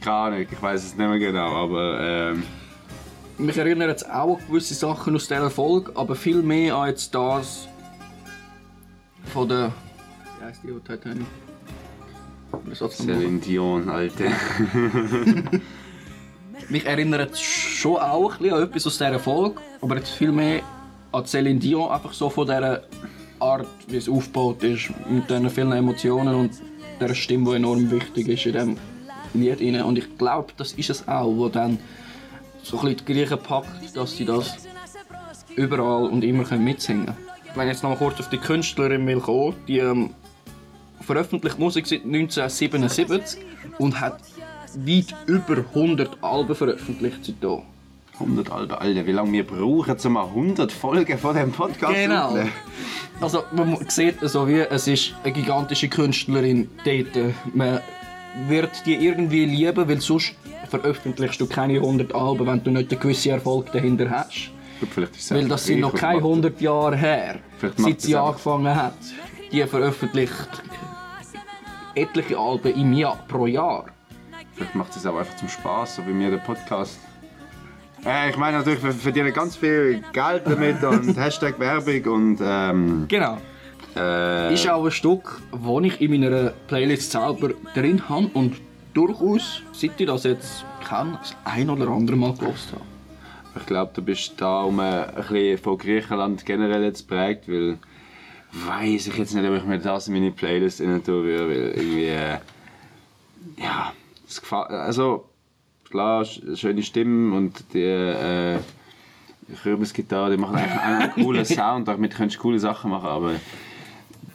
Keine 0.00 0.16
Ahnung, 0.16 0.46
ich 0.50 0.62
weiß 0.62 0.84
es 0.84 0.96
nicht 0.96 1.08
mehr 1.08 1.18
genau, 1.18 1.64
aber 1.64 2.00
ähm, 2.00 2.42
Mich 3.38 3.56
erinnern 3.58 3.88
jetzt 3.88 4.08
auch 4.10 4.38
an 4.38 4.46
gewisse 4.46 4.74
Sachen 4.74 5.14
aus 5.14 5.28
dieser 5.28 5.50
Folge, 5.50 5.92
aber 5.94 6.14
viel 6.14 6.42
mehr 6.42 6.76
an 6.76 6.88
jetzt 6.88 7.14
das 7.14 7.68
von 9.26 9.48
der... 9.48 9.72
Wie 10.38 10.44
heisst 10.44 10.62
die 10.62 10.68
von 10.68 10.84
Titanic? 10.84 11.26
Celine 12.90 13.38
Dion, 13.38 13.88
Alte. 13.88 14.24
Mich 16.68 16.86
erinnert 16.86 17.32
es 17.32 17.40
schon 17.40 17.96
auch 17.96 18.32
ein 18.32 18.38
bisschen 18.38 18.54
an 18.54 18.62
etwas 18.62 18.86
aus 18.86 18.98
dieser 18.98 19.18
Folge, 19.18 19.60
aber 19.80 19.96
jetzt 19.96 20.10
viel 20.10 20.32
mehr 20.32 20.62
an 21.12 21.24
Céline 21.24 21.58
Dion, 21.58 21.90
einfach 21.90 22.12
so 22.12 22.30
von 22.30 22.46
dieser 22.46 22.82
Art, 23.40 23.66
wie 23.88 23.96
es 23.96 24.08
aufgebaut 24.08 24.62
ist, 24.62 24.90
mit 25.08 25.28
diesen 25.28 25.50
vielen 25.50 25.72
Emotionen 25.72 26.34
und 26.34 26.52
der 27.00 27.14
Stimme, 27.14 27.50
die 27.50 27.56
enorm 27.56 27.90
wichtig 27.90 28.28
ist 28.28 28.46
in 28.46 28.52
diesem 28.52 28.76
Lied. 29.34 29.82
Und 29.82 29.98
ich 29.98 30.18
glaube, 30.18 30.52
das 30.56 30.72
ist 30.72 30.90
es 30.90 31.08
auch, 31.08 31.34
wo 31.34 31.48
dann 31.48 31.78
so 32.62 32.78
ein 32.78 32.84
bisschen 32.84 33.06
die 33.06 33.12
Griechen 33.12 33.38
packt, 33.38 33.96
dass 33.96 34.16
sie 34.16 34.24
das 34.24 34.56
überall 35.56 36.04
und 36.04 36.22
immer 36.22 36.44
mitsingen 36.56 37.06
können. 37.06 37.16
Wenn 37.54 37.68
ich 37.68 37.74
jetzt 37.74 37.82
noch 37.82 37.90
mal 37.90 37.96
kurz 37.96 38.20
auf 38.20 38.28
die 38.28 38.38
Künstlerin 38.38 39.06
will 39.06 39.20
kommen, 39.20 39.56
die 39.66 39.78
ähm, 39.78 40.10
veröffentlicht 41.00 41.58
Musik 41.58 41.86
seit 41.86 42.04
1977 42.04 43.40
und 43.78 44.00
hat 44.00 44.20
weit 44.76 45.14
über 45.26 45.64
100 45.74 46.22
Alben 46.22 46.54
veröffentlicht 46.54 47.18
seitdem. 47.24 47.62
100 48.20 48.50
Alben, 48.52 48.72
Alter, 48.74 49.06
wie 49.06 49.12
lange 49.12 49.32
wir 49.32 49.46
brauchen, 49.46 49.96
um 50.04 50.12
mal 50.12 50.24
100 50.26 50.70
Folgen 50.72 51.18
von 51.18 51.34
dem 51.36 51.50
Podcast 51.52 51.94
Genau. 51.94 52.24
aufzunehmen? 52.26 52.52
Also 53.20 53.42
man 53.52 53.76
sieht 53.88 54.18
so 54.22 54.46
wie, 54.48 54.60
es 54.60 54.86
ist 54.86 55.14
eine 55.24 55.32
gigantische 55.32 55.88
Künstlerin 55.88 56.68
dort. 56.84 57.34
Man 57.54 57.80
wird 58.48 58.70
die 58.86 58.94
irgendwie 58.94 59.44
lieben, 59.44 59.88
weil 59.88 60.00
sonst 60.00 60.34
veröffentlichst 60.68 61.40
du 61.40 61.46
keine 61.46 61.74
100 61.80 62.14
Alben, 62.14 62.46
wenn 62.46 62.62
du 62.62 62.70
nicht 62.70 62.90
einen 62.92 63.00
gewissen 63.00 63.32
Erfolg 63.32 63.72
dahinter 63.72 64.08
hast. 64.10 64.50
Weil 65.30 65.46
das 65.48 65.64
sind 65.64 65.80
noch 65.80 65.92
keine 65.94 66.16
was 66.16 66.22
macht- 66.22 66.30
100 66.32 66.60
Jahre 66.60 66.96
her, 66.96 67.38
seit 67.76 68.00
sie 68.00 68.16
angefangen 68.16 68.74
hat. 68.74 68.94
Die 69.52 69.62
veröffentlicht 69.64 70.32
etliche 71.94 72.38
Alben 72.38 72.72
im 72.74 72.92
Jahr, 72.92 73.18
pro 73.28 73.46
Jahr. 73.46 73.86
Vielleicht 74.54 74.74
macht 74.74 74.96
es 74.96 75.04
aber 75.04 75.20
einfach 75.20 75.36
zum 75.36 75.48
Spaß, 75.48 75.96
so 75.96 76.06
wie 76.06 76.12
mir 76.12 76.30
der 76.30 76.38
Podcast. 76.38 76.98
Äh, 78.04 78.30
ich 78.30 78.36
meine 78.36 78.58
natürlich, 78.58 78.82
wir 78.82 78.92
verdienen 78.92 79.32
ganz 79.32 79.56
viel 79.56 80.02
Geld 80.12 80.42
damit 80.46 80.82
und 80.82 81.16
Hashtag 81.20 81.58
Werbung 81.58 82.12
und 82.12 82.38
ähm, 82.42 83.04
Genau. 83.08 83.38
äh, 83.96 84.54
Ist 84.54 84.68
auch 84.68 84.84
ein 84.84 84.90
Stück, 84.90 85.40
das 85.52 85.84
ich 85.84 86.00
in 86.00 86.10
meiner 86.20 86.50
Playlist 86.66 87.10
selber 87.10 87.50
drin 87.74 88.08
habe 88.08 88.30
und 88.34 88.56
durchaus, 88.94 89.62
seit 89.72 90.00
ich 90.00 90.06
das 90.06 90.24
jetzt 90.24 90.64
kenne, 90.88 91.18
das 91.20 91.36
ein 91.44 91.68
oder 91.68 91.88
andere 91.88 92.16
Mal 92.16 92.34
gelost 92.34 92.72
habe. 92.72 92.84
ich 93.58 93.66
glaube, 93.66 93.92
du 93.94 94.02
bist 94.02 94.34
da 94.38 94.62
um 94.62 94.80
ein 94.80 95.04
bisschen 95.16 95.58
von 95.58 95.76
Griechenland 95.78 96.44
generell 96.46 96.82
jetzt 96.84 97.06
prägt, 97.06 97.48
weil 97.48 97.78
weiß 98.52 99.06
ich 99.08 99.16
jetzt 99.16 99.34
nicht, 99.34 99.48
ob 99.48 99.56
ich 99.56 99.64
mir 99.64 99.78
das 99.78 100.08
in 100.08 100.14
meine 100.14 100.30
Playlist 100.32 100.80
rein 100.80 101.04
tun 101.04 101.22
würde, 101.24 101.48
weil 101.48 101.70
irgendwie 101.76 102.06
äh, 102.06 102.38
ja, 103.58 103.92
es 104.26 104.40
gefällt, 104.40 104.70
also 104.70 105.26
klar, 105.90 106.22
sch- 106.22 106.56
schöne 106.56 106.82
Stimmen 106.82 107.32
und 107.32 107.64
die 107.74 107.82
äh, 107.82 108.58
Kürbisgitarre, 109.62 110.30
die 110.30 110.36
machen 110.36 110.56
eigentlich 110.56 110.80
einen 110.80 111.10
coolen 111.12 111.44
Sound, 111.56 111.88
damit 111.88 112.14
könntest 112.14 112.38
du 112.38 112.42
coole 112.42 112.58
Sachen 112.60 112.90
machen, 112.90 113.06
aber 113.08 113.32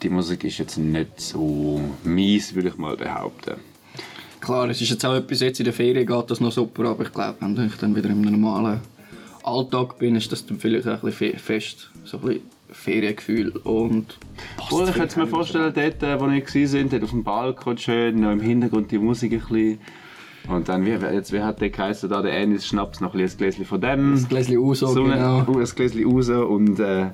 die 0.03 0.09
Musik 0.09 0.43
ist 0.43 0.57
jetzt 0.57 0.77
nicht 0.77 1.19
so 1.19 1.79
mies, 2.03 2.53
würde 2.53 2.69
ich 2.69 2.77
mal 2.77 2.97
behaupten. 2.97 3.55
Klar, 4.41 4.69
es 4.69 4.81
ist 4.81 4.89
jetzt 4.89 5.05
auch 5.05 5.15
etwas, 5.15 5.39
jetzt 5.39 5.59
in 5.59 5.63
der 5.63 5.73
Ferien 5.73 6.05
geht 6.05 6.29
das 6.29 6.39
noch 6.41 6.51
super, 6.51 6.85
aber 6.89 7.03
ich 7.03 7.11
glaube, 7.13 7.35
wenn 7.39 7.65
ich 7.65 7.75
dann 7.77 7.95
wieder 7.95 8.09
im 8.09 8.21
normalen 8.21 8.81
Alltag 9.43 9.97
bin, 9.97 10.15
ist 10.15 10.31
das 10.31 10.45
dann 10.45 10.59
vielleicht 10.59 10.87
auch 10.87 10.95
ein 10.95 10.99
bisschen 11.01 11.33
fe- 11.33 11.37
fest, 11.39 11.89
so 12.03 12.17
ein 12.17 12.23
bisschen 12.23 12.41
Feriengefühl 12.71 13.49
und 13.63 14.17
Oder 14.71 14.89
ich 14.89 14.95
könnte 14.95 15.19
mir 15.19 15.27
vorstellen, 15.27 15.71
dort, 15.73 16.03
äh, 16.03 16.19
wo 16.19 16.27
ich 16.27 16.73
war, 16.73 16.83
dort 16.89 17.03
auf 17.03 17.09
dem 17.11 17.23
Balkon 17.23 17.77
schön, 17.77 18.19
noch 18.19 18.31
im 18.31 18.41
Hintergrund 18.41 18.91
die 18.91 18.97
Musik 18.97 19.31
ein 19.33 19.39
bisschen. 19.39 19.79
Und 20.47 20.69
dann, 20.69 20.85
wie, 20.85 20.89
jetzt, 20.89 21.33
wie 21.33 21.41
hat 21.41 21.59
der 21.61 21.69
geheißen, 21.69 22.09
da 22.09 22.21
der 22.21 22.39
Anis 22.39 22.67
Schnaps, 22.67 23.01
noch 23.01 23.15
ein 23.15 23.27
Gläschen 23.37 23.65
von 23.65 23.81
dem. 23.81 24.13
Das 24.13 24.27
Gläschen 24.27 24.57
Uso, 24.57 24.87
Sonne, 24.87 25.15
genau. 25.15 25.45
uh, 25.47 25.59
ein 25.59 25.65
Gläschen 25.65 26.05
raus 26.05 26.29
und 26.29 26.79
äh, 26.79 27.07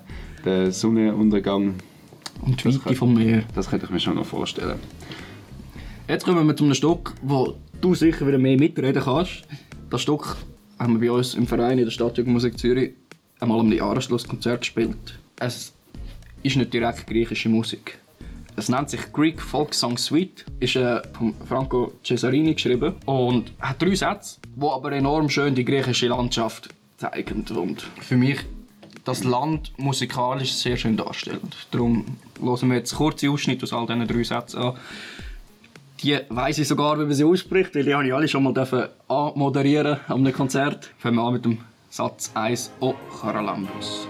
der 0.44 0.72
Sonnenuntergang 0.72 1.76
Und 2.42 2.64
die 2.64 2.72
Das 2.72 2.86
Weite 2.86 2.96
vom 2.96 3.14
Meer. 3.14 3.44
Das 3.56 3.70
könnte 3.70 3.86
ich 3.86 3.92
mir 3.92 4.00
schon 4.00 4.16
noch 4.16 4.26
vorstellen. 4.26 4.80
Jetzt 6.08 6.26
kommen 6.26 6.46
wir 6.46 6.56
zu 6.56 6.66
einem 6.66 6.74
Stück, 6.74 7.14
wo 7.22 7.56
du 7.80 7.96
sicher 7.96 8.28
wieder 8.28 8.38
mehr 8.38 8.58
mitreden 8.58 9.02
kannst. 9.02 9.44
Das 9.90 10.02
Stück 10.02 10.36
haben 10.78 11.00
wir 11.00 11.10
bei 11.10 11.18
uns 11.18 11.36
im 11.36 11.48
Verein 11.48 11.78
in 11.78 11.86
der 11.86 11.92
Stadtjugendmusik 11.92 12.58
Zürich 12.58 12.94
einmal 13.40 13.60
am 13.60 13.72
Jahresschlusskonzert 13.72 14.62
gespielt. 14.62 15.20
Es 15.40 15.74
ist 16.44 16.58
nicht 16.58 16.74
direkt 16.74 17.08
griechische 17.08 17.50
Musik. 17.50 18.01
Es 18.56 18.70
nennt 18.70 18.90
sich 18.90 19.12
Greek 19.14 19.42
Folk 19.42 19.74
Song 19.74 19.98
Suite, 19.98 20.46
ist 20.60 20.76
äh, 20.76 21.02
von 21.14 21.34
Franco 21.48 21.94
Cesarini 22.04 22.54
geschrieben 22.54 22.96
und 23.06 23.54
hat 23.60 23.82
drei 23.82 23.96
Sätze, 23.96 24.40
die 24.56 24.66
aber 24.66 24.92
enorm 24.92 25.30
schön 25.30 25.56
die 25.56 25.66
griechische 25.66 26.08
Landschaft 26.08 26.70
zeigen. 26.98 27.46
Und 27.56 27.82
für 27.82 28.18
mich 28.18 28.40
das 29.04 29.24
Land 29.24 29.74
musikalisch 29.78 30.54
sehr 30.54 30.78
schön 30.78 30.98
darstellen. 30.98 31.42
Darum 31.72 32.06
hören 32.40 32.70
wir 32.70 32.78
jetzt 32.78 32.96
kurze 32.96 33.30
Ausschnitte 33.30 33.64
aus 33.64 33.74
all 33.74 33.88
diesen 33.88 34.08
drei 34.08 34.24
Sätzen 34.24 34.62
an. 34.62 34.74
Die 36.04 36.18
weiss 36.30 36.58
ich 36.58 36.68
sogar, 36.68 37.00
wie 37.00 37.06
man 37.06 37.14
sie 37.14 37.24
ausspricht, 37.24 37.76
weil 37.76 37.84
die 37.84 37.94
habe 37.94 38.06
ich 38.06 38.14
alle 38.14 38.28
schon 38.28 38.44
mal 38.44 38.90
anmoderieren 39.08 40.00
an 40.08 40.20
einem 40.20 40.34
Konzert. 40.34 40.92
Fangen 40.98 41.16
wir 41.16 41.24
an 41.24 41.34
mit 41.34 41.46
dem 41.46 41.60
Satz 41.90 42.32
1 42.34 42.72
O 42.80 42.96
Charalambos. 43.22 44.08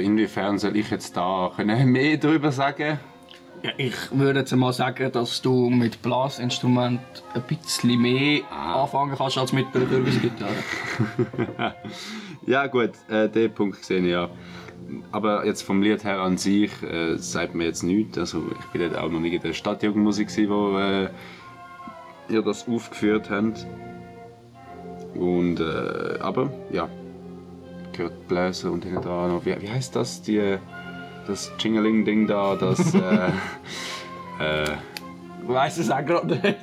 Aber 0.00 0.06
inwiefern 0.06 0.58
soll 0.58 0.76
ich 0.76 0.90
jetzt 0.90 1.14
da 1.14 1.52
können 1.54 1.92
mehr 1.92 2.16
darüber 2.16 2.50
sagen? 2.52 2.98
Ja, 3.62 3.70
ich 3.76 3.94
würde 4.10 4.40
jetzt 4.40 4.56
mal 4.56 4.72
sagen, 4.72 5.12
dass 5.12 5.42
du 5.42 5.68
mit 5.68 6.00
Blasinstrument 6.00 7.00
ein 7.34 7.42
bisschen 7.42 8.00
mehr 8.00 8.40
anfangen 8.50 9.14
kannst 9.14 9.36
als 9.36 9.52
mit 9.52 9.66
der 9.74 9.82
Kürbisgitarre. 9.82 10.54
Ja 12.46 12.66
gut, 12.66 12.92
äh, 13.10 13.28
den 13.28 13.52
Punkt 13.52 13.84
sehe 13.84 14.00
ich 14.00 14.10
ja. 14.10 14.30
Aber 15.12 15.44
jetzt 15.44 15.60
vom 15.60 15.82
Lied 15.82 16.02
her 16.02 16.20
an 16.20 16.38
sich 16.38 16.70
äh, 16.82 17.18
sagt 17.18 17.54
mir 17.54 17.64
jetzt 17.64 17.82
nichts. 17.82 18.16
Also 18.16 18.42
ich 18.58 18.66
bin 18.72 18.80
dort 18.80 18.96
auch 18.96 19.10
noch 19.10 19.20
nicht 19.20 19.34
in 19.34 19.42
der 19.42 19.52
Stadtjugendmusik, 19.52 20.28
gewesen, 20.28 20.48
wo 20.48 20.78
äh, 20.78 21.10
ihr 22.30 22.40
das 22.40 22.66
aufgeführt 22.66 23.28
habt. 23.28 23.66
Und 25.14 25.60
äh, 25.60 26.18
aber 26.20 26.50
ja, 26.72 26.88
gehört 28.00 28.28
Bläser 28.28 28.70
und 28.72 28.84
hinten 28.84 29.02
dran 29.02 29.30
noch. 29.30 29.44
Wie, 29.44 29.60
wie 29.60 29.70
heißt 29.70 29.94
das? 29.94 30.22
Die, 30.22 30.56
das 31.26 31.52
Jingling-Ding 31.58 32.26
da, 32.26 32.56
das. 32.56 32.94
äh, 32.94 33.28
äh, 34.40 34.64
Ich 35.42 35.48
weiss 35.48 35.76
es 35.76 35.90
auch 35.90 36.04
gerade 36.04 36.26
nicht. 36.28 36.56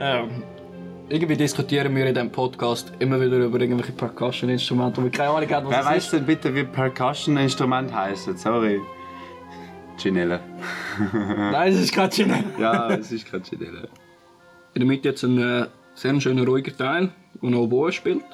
Ähm, 0.00 0.42
irgendwie 1.08 1.36
diskutieren 1.36 1.94
wir 1.94 2.06
in 2.06 2.14
diesem 2.14 2.32
Podcast 2.32 2.92
immer 2.98 3.20
wieder 3.20 3.36
über 3.38 3.60
irgendwelche 3.60 3.92
Percussion-Instrumente, 3.92 5.00
wo 5.00 5.04
wir 5.04 5.10
keine 5.12 5.30
Ahnung 5.30 5.50
haben, 5.50 5.66
was 5.66 5.72
wer 5.72 5.80
es 5.80 5.86
weiß 5.86 6.04
ist. 6.04 6.12
denn 6.14 6.26
bitte, 6.26 6.54
wie 6.54 6.64
Percussion-Instrument 6.64 7.94
heißt? 7.94 8.38
Sorry. 8.38 8.80
Ginelle. 10.02 10.40
Nein, 11.12 11.72
es 11.72 11.80
ist 11.80 11.92
kein 11.94 12.10
Genie. 12.10 12.44
Ja, 12.58 12.90
es 12.90 13.12
ist 13.12 13.30
kein 13.30 13.42
Ginelle. 13.42 13.88
In 14.74 14.80
der 14.80 14.86
Mitte 14.86 15.10
jetzt 15.10 15.22
ein 15.22 15.38
äh, 15.38 15.66
sehr 15.94 16.20
schöner, 16.20 16.44
ruhiger 16.44 16.76
Teil, 16.76 17.10
der 17.40 17.50
noch 17.50 17.60
Oboe 17.60 17.92
spielt. 17.92 18.24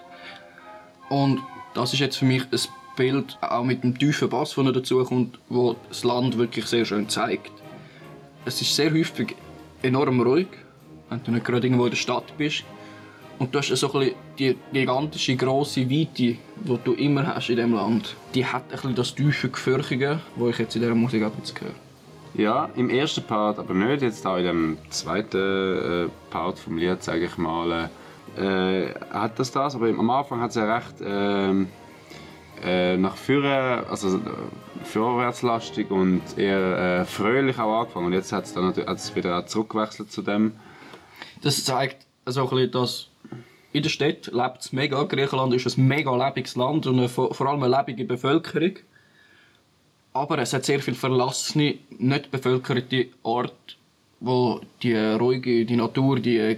Und 1.11 1.41
das 1.75 1.93
ist 1.93 2.01
jetzt 2.01 2.17
für 2.17 2.25
mich 2.25 2.43
ein 2.51 2.61
Bild, 2.97 3.39
auch 3.41 3.65
mit 3.65 3.85
dem 3.85 3.97
tiefen 3.97 4.29
Bass, 4.29 4.55
der 4.55 4.73
dazu 4.73 5.03
kommt, 5.05 5.39
wo 5.49 5.77
das 5.89 6.05
Land 6.05 6.37
wirklich 6.37 6.67
sehr 6.67 6.85
schön 6.85 7.09
zeigt. 7.09 7.53
Es 8.45 8.61
ist 8.61 8.75
sehr 8.75 8.93
häufig 8.93 9.37
enorm 9.83 10.21
ruhig, 10.21 10.49
wenn 11.09 11.23
du 11.23 11.31
nicht 11.31 11.45
gerade 11.45 11.67
irgendwo 11.67 11.85
in 11.85 11.91
der 11.91 11.97
Stadt 11.97 12.37
bist. 12.37 12.65
Und 13.39 13.55
du 13.55 13.59
hast 13.59 13.69
so 13.69 13.93
ein 13.93 14.11
die 14.39 14.57
gigantische, 14.73 15.37
grosse 15.37 15.89
Weite, 15.89 16.09
die 16.17 16.39
du 16.85 16.93
immer 16.95 17.27
hast 17.27 17.51
in 17.51 17.57
diesem 17.57 17.75
Land. 17.75 18.17
Die 18.35 18.45
hat 18.45 18.65
ein 18.85 18.95
das 18.97 19.15
tiefe 19.15 19.49
Gefürchige, 19.49 20.21
das 20.37 20.49
ich 20.49 20.59
jetzt 20.59 20.75
in 20.75 20.83
dieser 20.83 20.95
Musik 20.95 21.23
auch 21.23 21.31
jetzt 21.39 21.61
höre. 21.61 21.71
Ja, 22.35 22.69
im 22.75 22.91
ersten 22.91 23.23
Part, 23.23 23.59
aber 23.59 23.75
nicht 23.75 24.03
jetzt 24.03 24.25
da 24.25 24.39
in 24.39 24.45
dem 24.45 24.79
zweiten 24.91 26.07
äh, 26.07 26.09
Part 26.31 26.59
vom 26.59 26.79
Lied, 26.79 27.03
sage 27.03 27.25
ich 27.27 27.39
mal, 27.39 27.91
äh, 28.39 28.95
hat 29.11 29.39
das 29.39 29.51
das. 29.51 29.75
Aber 29.75 29.89
am 29.89 30.11
Anfang 30.11 30.41
hat 30.41 30.51
es 30.51 30.57
ja 30.57 30.77
recht 30.77 30.95
ähm, 31.05 31.69
äh, 32.63 32.97
nach 32.97 33.17
vorne, 33.17 33.85
also 33.89 34.17
äh, 34.17 34.21
vorwärtslastig 34.85 35.91
und 35.91 36.23
eher 36.37 37.01
äh, 37.01 37.05
fröhlich 37.05 37.59
auch 37.59 37.81
angefangen. 37.81 38.07
Und 38.07 38.13
jetzt 38.13 38.33
hat 38.33 38.45
es 38.45 38.55
dann 38.55 38.67
natürlich 38.67 39.15
wieder 39.15 39.47
zurückgewechselt 39.47 40.11
zu 40.11 40.23
dem. 40.23 40.53
Das 41.43 41.65
zeigt 41.65 42.07
so 42.27 42.45
ein 42.45 42.51
bisschen, 42.51 42.71
dass 42.73 43.09
in 43.73 43.83
der 43.83 43.91
Stadt 43.91 44.31
lebt 44.33 44.61
es 44.61 44.73
mega. 44.73 45.03
Griechenland 45.05 45.55
ist 45.55 45.77
ein 45.77 45.87
mega 45.87 46.15
lebendiges 46.15 46.57
Land 46.57 46.87
und 46.87 46.99
eine, 46.99 47.09
vor 47.09 47.47
allem 47.47 47.63
eine 47.63 47.77
lebende 47.77 48.05
Bevölkerung. 48.05 48.77
Aber 50.13 50.39
es 50.39 50.53
hat 50.53 50.65
sehr 50.65 50.81
viel 50.81 50.95
verlassene, 50.95 51.79
nicht 51.99 52.31
bevölkerte 52.31 53.09
Ort, 53.23 53.77
wo 54.21 54.61
die 54.83 54.97
ruhige, 54.97 55.65
die 55.65 55.77
Natur, 55.77 56.19
die 56.19 56.57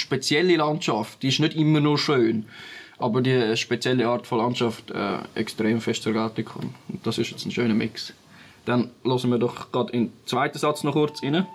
spezielle 0.00 0.56
Landschaft, 0.56 1.22
die 1.22 1.28
ist 1.28 1.40
nicht 1.40 1.54
immer 1.54 1.80
nur 1.80 1.98
schön, 1.98 2.46
aber 2.98 3.22
die 3.22 3.56
spezielle 3.56 4.08
Art 4.08 4.26
von 4.26 4.38
Landschaft 4.38 4.90
äh, 4.90 5.18
extrem 5.34 5.80
fest 5.80 6.02
zur 6.02 6.12
Geltung 6.12 6.44
kommt. 6.44 6.74
Und 6.88 7.06
das 7.06 7.18
ist 7.18 7.30
jetzt 7.30 7.46
ein 7.46 7.50
schöner 7.50 7.74
Mix. 7.74 8.12
Dann 8.64 8.90
lassen 9.04 9.30
wir 9.30 9.38
doch 9.38 9.72
gerade 9.72 9.92
den 9.92 10.12
zweiten 10.26 10.58
Satz 10.58 10.84
noch 10.84 10.92
kurz 10.92 11.22
rein. 11.22 11.46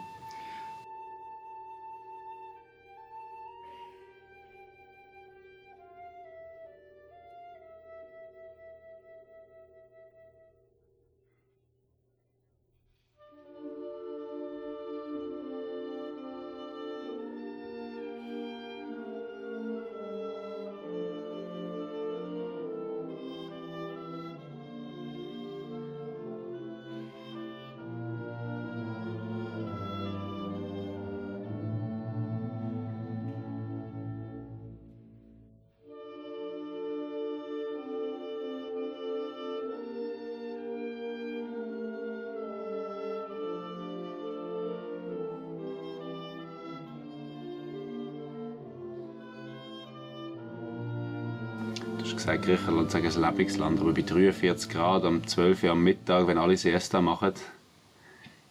Hast 52.05 52.17
gesagt, 52.17 52.45
Griechenland 52.45 52.91
sei 52.91 52.99
ein 52.99 53.21
Lebensland, 53.21 53.79
aber 53.79 53.91
bei 53.91 54.01
43 54.01 54.69
Grad 54.69 55.03
am 55.03 55.25
12 55.25 55.63
Uhr 55.63 55.71
am 55.71 55.83
Mittag, 55.83 56.27
wenn 56.27 56.37
alle 56.37 56.55
Siesta 56.55 57.01
machen, 57.01 57.33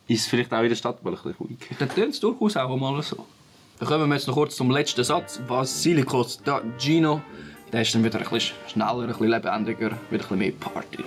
ist 0.09 0.21
es 0.21 0.27
vielleicht 0.27 0.53
auch 0.53 0.63
in 0.63 0.69
der 0.69 0.77
Stadt 0.77 1.03
mal 1.05 1.11
ein 1.11 1.17
bisschen 1.17 1.35
ruhig. 1.39 1.59
Dann 1.79 1.89
tönt 1.89 2.15
es 2.15 2.21
durchaus 2.21 2.57
auch 2.57 2.77
mal 2.77 3.01
so. 3.03 3.25
Dann 3.79 3.89
kommen 3.89 4.09
wir 4.09 4.15
jetzt 4.15 4.27
noch 4.27 4.35
kurz 4.35 4.57
zum 4.57 4.71
letzten 4.71 5.05
Satz. 5.05 5.41
Basilikos 5.47 6.41
da 6.45 6.63
Gino. 6.79 7.23
Der 7.73 7.83
ist 7.83 7.95
dann 7.95 8.05
wieder 8.05 8.19
ein 8.19 8.29
bisschen 8.29 8.57
schneller, 8.69 9.03
ein 9.03 9.07
bisschen 9.09 9.29
lebendiger, 9.29 9.91
wieder 9.91 9.93
ein 9.93 10.19
bisschen 10.19 10.39
mehr 10.39 10.53
Party. 10.53 11.05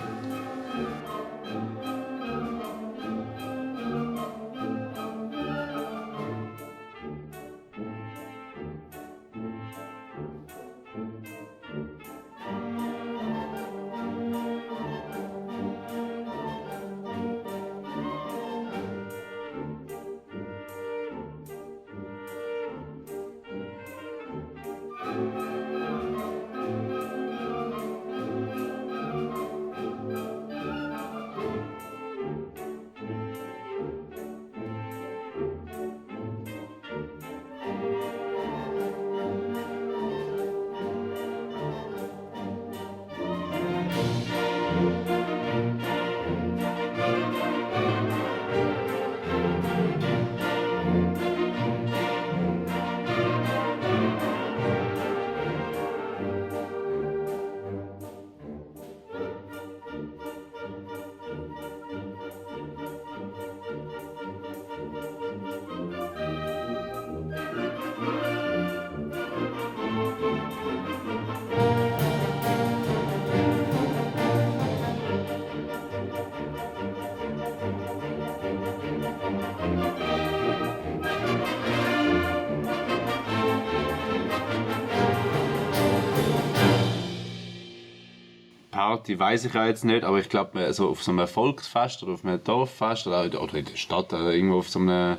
Party 88.88 89.20
weiß 89.20 89.44
ich 89.44 89.54
ja 89.54 89.68
jetzt 89.68 89.84
nicht, 89.84 90.06
aber 90.06 90.18
ich 90.18 90.30
glaube, 90.30 90.72
so 90.72 90.88
auf 90.88 91.04
so 91.04 91.12
einem 91.12 91.28
Volksfest 91.28 92.04
oder 92.04 92.14
auf 92.14 92.24
einem 92.24 92.42
Dorffest 92.42 93.06
oder, 93.06 93.26
oder 93.42 93.56
in 93.56 93.66
der 93.66 93.76
Stadt 93.76 94.14
oder 94.14 94.34
irgendwo 94.34 94.60
auf 94.60 94.70
so 94.70 94.80
einem 94.80 95.18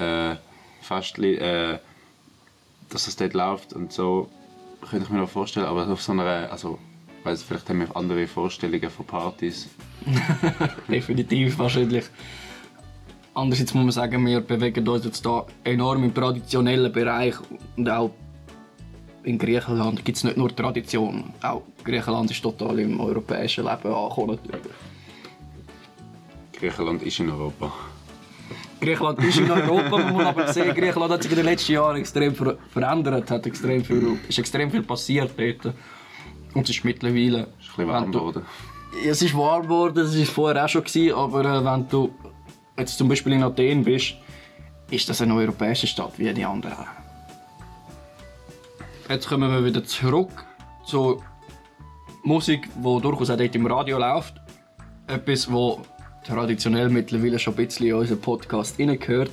äh, 0.00 0.34
Festli, 0.80 1.36
äh, 1.36 1.78
dass 2.90 3.04
das 3.04 3.14
dort 3.14 3.34
läuft 3.34 3.72
und 3.72 3.92
so, 3.92 4.28
könnte 4.90 5.04
ich 5.04 5.10
mir 5.10 5.18
noch 5.18 5.28
vorstellen, 5.28 5.66
aber 5.66 5.88
auf 5.88 6.02
so 6.02 6.10
einer, 6.10 6.50
also, 6.50 6.76
weiß 7.22 7.44
vielleicht 7.44 7.68
haben 7.68 7.82
wir 7.82 7.96
andere 7.96 8.26
Vorstellungen 8.26 8.90
von 8.90 9.06
Partys. 9.06 9.68
Definitiv 10.88 11.56
wahrscheinlich. 11.60 12.06
Andererseits 13.32 13.74
muss 13.74 13.84
man 13.84 13.92
sagen, 13.92 14.26
wir 14.26 14.40
bewegen 14.40 14.88
uns 14.88 15.04
jetzt 15.04 15.24
da 15.24 15.46
enorm 15.62 16.02
im 16.02 16.12
traditionellen 16.12 16.90
Bereich 16.90 17.36
und 17.76 17.88
auch 17.88 18.10
in 19.24 19.38
Griechenland 19.38 20.04
gibt 20.04 20.16
es 20.18 20.24
nicht 20.24 20.36
nur 20.36 20.54
Tradition, 20.54 21.32
auch 21.42 21.62
Griechenland 21.82 22.30
ist 22.30 22.42
total 22.42 22.78
im 22.78 23.00
europäischen 23.00 23.64
Leben 23.64 23.94
angekommen. 23.94 24.38
natürlich. 24.44 24.76
Griechenland 26.52 27.02
ist 27.02 27.18
in 27.18 27.30
Europa. 27.30 27.72
Griechenland 28.80 29.18
ist 29.24 29.38
in 29.38 29.50
Europa, 29.50 29.98
man 29.98 30.12
muss 30.12 30.24
aber 30.24 30.52
sehen, 30.52 30.74
Griechenland 30.74 31.12
hat 31.12 31.22
sich 31.22 31.32
in 31.32 31.36
den 31.36 31.46
letzten 31.46 31.72
Jahren 31.72 31.96
extrem 31.96 32.34
ver 32.34 32.58
verändert, 32.70 33.30
hat 33.30 33.46
extrem 33.46 33.84
viel, 33.84 34.18
ist 34.28 34.38
extrem 34.38 34.70
viel 34.70 34.82
passiert 34.82 35.32
dort. 35.36 35.74
Und 36.54 36.68
es 36.68 36.76
ist 36.76 36.84
mittlerweile... 36.84 37.40
Ist 37.40 37.40
ein 37.40 37.48
bisschen 37.58 37.88
warm 37.88 38.12
geworden. 38.12 38.42
Es 39.06 39.22
ist 39.22 39.34
warm 39.34 39.62
geworden, 39.62 39.94
das 39.96 40.16
war 40.16 40.26
vorher 40.26 40.64
auch 40.64 40.68
schon, 40.68 40.84
gewesen, 40.84 41.14
aber 41.14 41.44
äh, 41.44 41.64
wenn 41.64 41.88
du 41.88 42.14
jetzt 42.78 42.96
zum 42.96 43.08
Beispiel 43.08 43.32
in 43.32 43.42
Athen 43.42 43.82
bist, 43.82 44.14
ist 44.90 45.08
das 45.08 45.20
eine 45.20 45.34
europäische 45.34 45.86
Stadt 45.86 46.18
wie 46.18 46.32
die 46.32 46.44
anderen. 46.44 47.03
Jetzt 49.08 49.28
kommen 49.28 49.50
wir 49.52 49.62
wieder 49.62 49.84
zurück 49.84 50.30
zur 50.86 51.22
Musik, 52.22 52.70
die 52.74 53.00
durchaus 53.02 53.28
auch 53.28 53.36
dort 53.36 53.54
im 53.54 53.66
Radio 53.66 53.98
läuft. 53.98 54.40
Etwas, 55.06 55.52
wo 55.52 55.82
traditionell 56.26 56.88
mittlerweile 56.88 57.38
schon 57.38 57.52
ein 57.52 57.66
bisschen 57.66 57.86
in 57.86 57.94
unseren 57.94 58.18
Podcast 58.18 58.78
reingehört. 58.78 59.30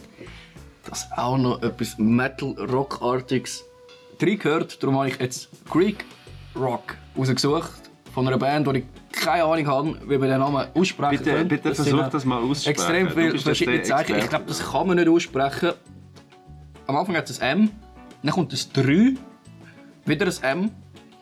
Dass 0.90 1.10
auch 1.14 1.38
noch 1.38 1.64
etwas 1.64 1.98
Metal-Rock-artiges 1.98 3.64
reingehört. 4.22 4.84
Darum 4.84 4.98
habe 4.98 5.08
ich 5.08 5.20
jetzt 5.20 5.48
Greek 5.70 6.04
Rock 6.54 6.98
rausgesucht. 7.18 7.72
Von 8.14 8.28
einer 8.28 8.38
Band, 8.38 8.68
die 8.68 8.80
ich 8.80 8.86
keine 9.14 9.46
Ahnung 9.46 9.68
habe, 9.68 10.02
wie 10.06 10.18
man 10.18 10.28
den 10.28 10.40
Namen 10.40 10.68
aussprechen 10.74 11.18
Bitte, 11.18 11.34
kann. 11.34 11.48
bitte 11.48 11.74
versuch 11.74 12.10
das 12.10 12.26
mal 12.26 12.44
aussprechen. 12.44 12.72
Extrem 12.72 13.10
viele 13.10 13.40
verschiedene 13.40 13.84
Zeichen. 13.84 14.18
Ich 14.18 14.28
glaube, 14.28 14.46
das 14.48 14.70
kann 14.70 14.86
man 14.88 14.98
nicht 14.98 15.08
aussprechen. 15.08 15.72
Am 16.88 16.98
Anfang 16.98 17.16
hat 17.16 17.30
es 17.30 17.40
ein 17.40 17.60
M, 17.60 17.70
dann 18.22 18.32
kommt 18.34 18.52
ein 18.52 18.60
3, 18.74 19.14
wieder 20.06 20.26
ein 20.26 20.44
M, 20.44 20.72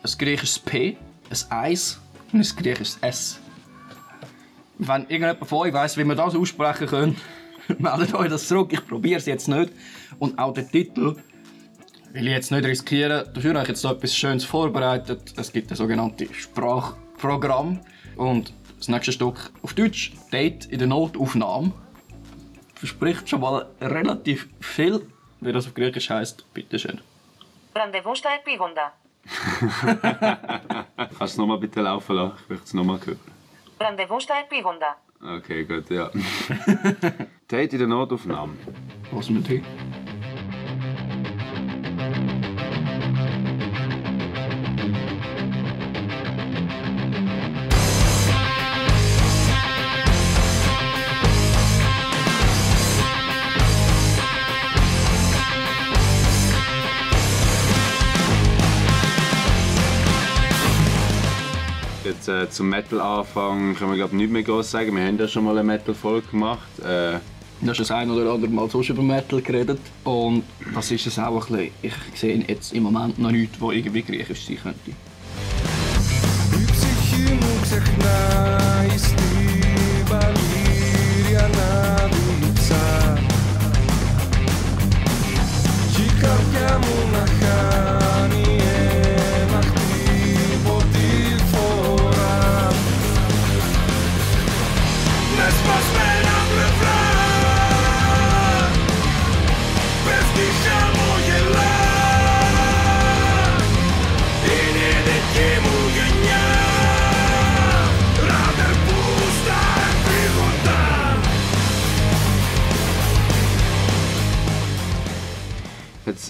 ein 0.02 0.10
griechisches 0.18 0.58
P, 0.58 0.96
ein 1.30 1.50
1 1.50 2.00
und 2.32 2.40
ein 2.40 2.56
griechisches 2.56 2.98
S. 3.00 3.40
Wenn 4.78 5.02
irgendjemand 5.02 5.46
von 5.46 5.58
euch 5.58 5.72
weiss, 5.72 5.96
wie 5.96 6.04
man 6.04 6.16
das 6.16 6.34
aussprechen 6.34 6.86
kann, 6.86 7.16
meldet 7.78 8.14
euch 8.14 8.30
das 8.30 8.48
zurück. 8.48 8.72
Ich 8.72 8.86
probiere 8.86 9.18
es 9.18 9.26
jetzt 9.26 9.48
nicht. 9.48 9.72
Und 10.18 10.38
auch 10.38 10.54
den 10.54 10.70
Titel 10.70 11.16
will 12.12 12.26
ich 12.26 12.32
jetzt 12.32 12.50
nicht 12.50 12.64
riskieren. 12.64 13.24
Dafür 13.34 13.50
habe 13.54 13.62
ich 13.62 13.68
jetzt 13.68 13.84
etwas 13.84 14.16
Schönes 14.16 14.44
vorbereitet. 14.44 15.34
Es 15.36 15.52
gibt 15.52 15.70
ein 15.70 15.76
sogenanntes 15.76 16.34
Sprachprogramm. 16.34 17.80
Und 18.16 18.52
das 18.78 18.88
nächste 18.88 19.12
Stück 19.12 19.50
auf 19.62 19.74
Deutsch, 19.74 20.12
Date 20.32 20.66
in 20.66 20.78
der 20.78 20.88
Notaufnahme, 20.88 21.72
verspricht 22.74 23.28
schon 23.28 23.40
mal 23.40 23.66
relativ 23.80 24.48
viel. 24.60 25.06
Wie 25.42 25.52
das 25.52 25.66
auf 25.66 25.74
Griechisch 25.74 26.10
heisst, 26.10 26.44
bitteschön. 26.54 27.00
Rendezvous 27.74 28.18
steigt 28.18 28.44
Biwanda. 28.44 28.92
Kannst 31.18 31.36
du 31.36 31.40
nochmal 31.42 31.58
bitte 31.58 31.80
laufen 31.82 32.16
lassen? 32.16 32.36
Ich 32.42 32.48
möchte 32.48 32.64
es 32.64 32.74
nochmal 32.74 32.98
hören. 33.04 33.20
Rendezvous 33.78 34.22
steigt 34.22 34.48
Biwanda. 34.48 34.96
Okay, 35.22 35.64
gut, 35.64 35.90
ja. 35.90 36.10
Tät 37.48 37.72
in 37.72 37.78
der 37.78 37.88
Notaufnahme. 37.88 38.54
Was 39.12 39.28
mit 39.28 39.46
dir? 39.48 39.62
Äh, 62.30 62.48
zum 62.50 62.68
Metal-Anfang 62.68 63.74
können 63.74 63.90
wir 63.90 63.96
glaube 63.96 64.16
nicht 64.16 64.30
mehr 64.30 64.42
groß 64.42 64.70
sagen. 64.70 64.94
Wir 64.96 65.04
haben 65.04 65.18
ja 65.18 65.28
schon 65.28 65.44
mal 65.44 65.58
eine 65.58 65.64
Metal-Folge 65.64 66.28
gemacht. 66.28 66.78
Äh, 66.80 67.18
Du 67.62 67.68
hast 67.68 67.78
das 67.78 67.90
ein 67.90 68.10
oder 68.10 68.32
andere 68.32 68.50
Mal 68.50 68.70
sonst 68.70 68.88
über 68.88 69.02
Metal 69.02 69.42
geredet. 69.42 69.80
Und 70.04 70.44
das 70.74 70.90
ist 70.92 71.06
es 71.06 71.18
auch 71.18 71.50
ein 71.50 71.56
bisschen. 71.56 71.72
Ich 71.82 71.92
sehe 72.14 72.42
jetzt 72.48 72.72
im 72.72 72.84
Moment 72.84 73.18
noch 73.18 73.30
nichts, 73.30 73.60
was 73.60 73.74
irgendwie 73.74 74.00
griechisch 74.00 74.46
sein 74.46 74.58
könnte. 74.62 74.92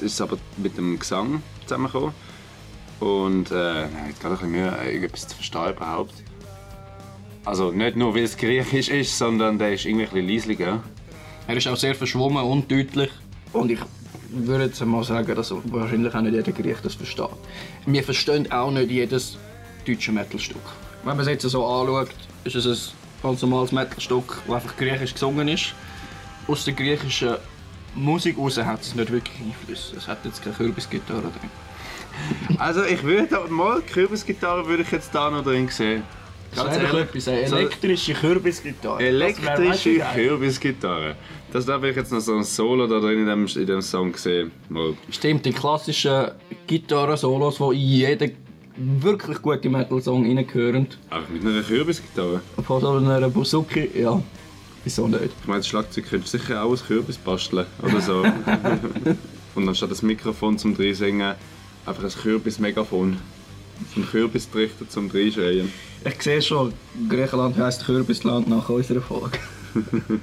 Jetzt 0.01 0.07
ist 0.07 0.15
es 0.15 0.21
aber 0.21 0.39
mit 0.57 0.77
dem 0.77 0.99
Gesang 0.99 1.43
zusammengekommen. 1.63 2.13
Und 3.01 3.51
äh, 3.51 3.87
ich 3.87 3.95
habe 3.95 4.09
jetzt 4.09 4.21
gerade 4.21 4.35
ein 4.35 4.39
bisschen 4.39 4.51
Mühe, 4.51 4.77
irgendetwas 4.87 5.29
zu 5.29 5.35
verstehen 5.37 5.73
überhaupt. 5.77 6.15
Also 7.45 7.71
nicht 7.71 7.97
nur, 7.97 8.15
weil 8.15 8.25
es 8.25 8.37
griechisch 8.37 8.89
ist, 8.89 9.17
sondern 9.17 9.59
der 9.59 9.73
ist 9.73 9.87
irgendwie 9.87 10.05
ein 10.05 10.11
bisschen 10.11 10.29
leislicher. 10.29 10.83
Er 11.47 11.57
ist 11.57 11.67
auch 11.69 11.77
sehr 11.77 11.95
verschwommen 11.95 12.45
und 12.45 12.71
deutlich. 12.71 13.11
Und 13.53 13.71
ich 13.71 13.79
würde 14.31 14.65
jetzt 14.65 14.85
mal 14.85 15.03
sagen, 15.03 15.35
dass 15.35 15.53
wahrscheinlich 15.65 16.15
auch 16.15 16.21
nicht 16.21 16.35
jeder 16.35 16.53
Griech 16.53 16.81
das 16.83 16.95
versteht. 16.95 17.29
Wir 17.87 18.03
verstehen 18.03 18.51
auch 18.53 18.71
nicht 18.71 18.91
jedes 18.91 19.39
deutsche 19.87 20.13
Metalstück. 20.13 20.61
Wenn 21.03 21.17
man 21.17 21.21
es 21.21 21.29
jetzt 21.29 21.43
so 21.43 21.67
anschaut, 21.67 22.11
ist 22.45 22.55
es 22.55 22.93
ein 23.23 23.31
ganz 23.31 23.43
normales 23.43 23.73
Metalstück, 23.73 24.43
das 24.47 24.55
einfach 24.55 24.77
griechisch 24.77 25.15
gesungen 25.15 25.49
ist. 25.49 25.75
Aus 26.47 26.65
der 26.67 26.75
griechischen 26.75 27.37
Musik 27.95 28.39
raus 28.39 28.59
hat 28.59 28.83
es 28.83 28.95
nicht 28.95 29.11
wirklich 29.11 29.37
Einfluss. 29.41 29.93
Es 29.97 30.07
hat 30.07 30.25
jetzt 30.25 30.43
keine 30.43 30.55
Kürbisgitarre 30.55 31.23
drin. 31.23 31.51
Also 32.59 32.85
ich 32.85 33.03
würde 33.03 33.39
mal 33.49 33.81
Kürbisgitarre 33.81 34.67
würde 34.67 34.83
ich 34.83 34.91
jetzt 34.91 35.15
da 35.15 35.31
noch 35.31 35.43
drin 35.43 35.69
sehen. 35.69 36.03
Ganz 36.55 36.77
ehrlich, 36.77 37.27
elektrische 37.29 38.13
Kürbisgitarre. 38.13 39.01
elektrische 39.01 40.01
Kürbisgitarre. 40.15 41.15
Das 41.53 41.65
da 41.67 41.81
will 41.81 41.91
ich 41.91 41.97
jetzt 41.97 42.13
noch 42.13 42.21
so 42.21 42.37
ein 42.37 42.45
Solo 42.45 42.87
da 42.87 42.99
drin 42.99 43.21
in 43.21 43.27
dem, 43.27 43.47
in 43.47 43.67
dem 43.67 43.81
Song 43.81 44.17
sehen. 44.17 44.51
Mal. 44.69 44.95
Stimmt, 45.11 45.45
die 45.47 45.53
klassischen 45.53 46.33
Gitarren-Solos, 46.67 47.59
die 47.59 47.65
in 47.65 47.73
jeden 47.73 48.33
wirklich 49.03 49.43
guten 49.43 49.73
Metal-Song 49.73 50.25
reingehören. 50.25 50.89
Einfach 51.11 51.29
mit 51.29 51.45
einer 51.45 51.63
Kürbisgitarre. 51.63 52.41
Von 52.65 52.81
so 52.81 52.91
einer 52.93 53.29
Buzuki, 53.29 53.91
ja. 54.01 54.21
Wieso 54.85 55.07
nicht? 55.09 55.31
Ich 55.43 55.47
meine, 55.47 55.61
das 55.61 55.69
Schlagzeug 55.69 56.09
könntest 56.09 56.35
du 56.35 56.39
sicher 56.39 56.63
auch 56.63 56.71
aus 56.71 56.85
Kürbis 56.87 57.19
basteln 57.19 57.67
oder 57.83 58.01
so. 58.01 58.25
Und 59.55 59.69
anstatt 59.69 59.91
das 59.91 60.03
Mikrofon 60.03 60.57
zum 60.59 60.75
Dreisingen 60.77 61.35
einfach 61.85 62.05
ein 62.05 62.11
Kürbis-Megafon. 62.11 63.19
Ein 63.97 64.07
Kürbistrichter 64.11 64.89
zum 64.89 65.11
Dreischreien. 65.11 65.73
Ich 66.05 66.23
sehe 66.23 66.43
schon, 66.43 66.73
Griechenland 67.09 67.57
heisst 67.57 67.85
Kürbisland 67.85 68.49
nach 68.49 68.69
unserer 68.69 69.01
Folge. 69.01 69.39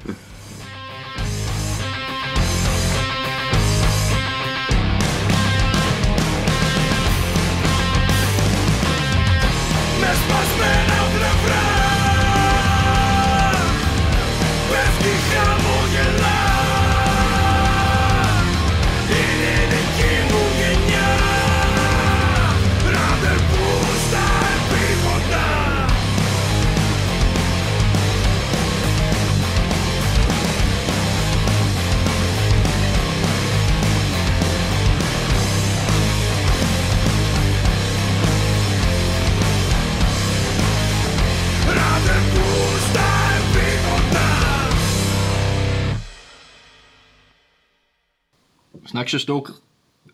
nächste 49.08 49.20
Stück 49.20 49.54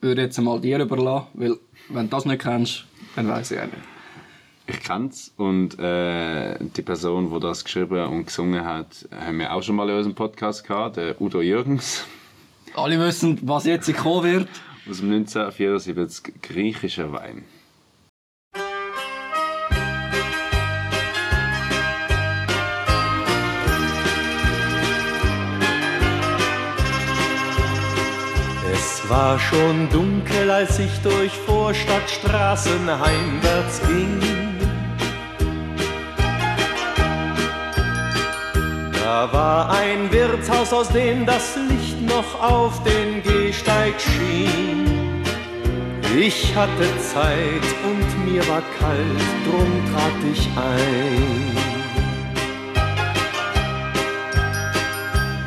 würde 0.02 0.22
ich 0.22 0.26
jetzt 0.28 0.40
mal 0.40 0.62
dir 0.62 0.80
überlassen, 0.80 1.26
weil 1.34 1.58
wenn 1.90 2.08
du 2.08 2.16
das 2.16 2.26
nicht 2.26 2.44
kennst, 2.44 2.86
dann 3.16 3.28
weiß 3.28 3.50
ich 3.50 3.60
auch 3.60 3.64
nicht. 3.64 3.78
Ich 4.68 4.80
kenn's 4.82 5.34
und 5.36 5.80
äh, 5.80 6.60
die 6.60 6.84
Person, 6.84 7.34
die 7.34 7.40
das 7.40 7.64
geschrieben 7.64 8.06
und 8.06 8.28
gesungen 8.28 8.64
hat, 8.64 9.08
haben 9.12 9.40
wir 9.40 9.52
auch 9.52 9.64
schon 9.64 9.78
mal 9.78 9.90
in 9.90 9.96
unserem 9.96 10.14
Podcast 10.14 10.68
gehabt, 10.68 10.98
der 10.98 11.20
Udo 11.20 11.42
Jürgens 11.42 12.06
Alle 12.76 13.00
wissen, 13.00 13.40
was 13.42 13.66
jetzt 13.66 13.92
kommen 13.98 14.32
wird. 14.32 14.48
aus 14.88 15.00
dem 15.00 15.12
1974 15.12 16.36
griechischer 16.44 17.12
Wein. 17.12 17.46
War 29.14 29.38
schon 29.38 29.88
dunkel, 29.92 30.50
als 30.50 30.80
ich 30.80 31.00
durch 31.04 31.32
Vorstadtstraßen 31.46 32.90
heimwärts 32.90 33.80
ging. 33.88 34.20
Da 39.04 39.32
war 39.32 39.70
ein 39.70 40.12
Wirtshaus, 40.12 40.74
aus 40.74 40.90
dem 40.90 41.28
das 41.28 41.56
Licht 41.70 42.02
noch 42.02 42.42
auf 42.42 42.82
den 42.84 43.22
Gehsteig 43.22 43.94
schien. 44.02 45.22
Ich 46.20 46.56
hatte 46.56 46.88
Zeit 47.14 47.68
und 47.86 48.26
mir 48.26 48.42
war 48.48 48.64
kalt, 48.80 49.28
drum 49.46 49.72
trat 49.92 50.20
ich 50.34 50.50
ein. 50.58 51.63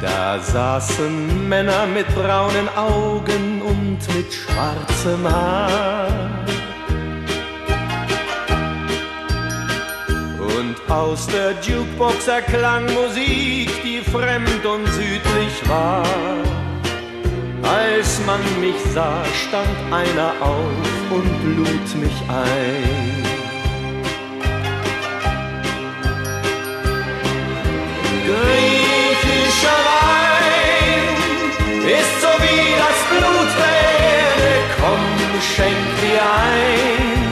Da 0.06 0.38
saßen 0.38 1.48
Männer 1.48 1.84
mit 1.86 2.06
braunen 2.14 2.68
Augen 2.76 3.60
und 3.60 3.98
mit 4.14 4.32
schwarzem 4.32 5.28
Haar. 5.28 6.08
Und 10.38 10.76
aus 10.88 11.26
der 11.26 11.54
Jukebox 11.60 12.28
erklang 12.28 12.84
Musik, 12.94 13.68
die 13.82 14.00
fremd 14.12 14.64
und 14.64 14.86
südlich 14.92 15.68
war. 15.68 16.06
Als 17.64 18.20
man 18.26 18.40
mich 18.60 18.80
sah, 18.94 19.24
stand 19.48 19.76
einer 19.92 20.32
auf 20.40 21.10
und 21.10 21.56
lud 21.56 21.88
mich 22.00 22.18
ein. 22.28 23.25
Wie 33.16 33.20
das 33.20 33.31
Blut 33.33 33.50
der 33.59 33.76
Erde, 34.09 34.52
komm, 34.81 35.02
schenk 35.40 35.87
dir 36.02 36.22
ein. 36.22 37.26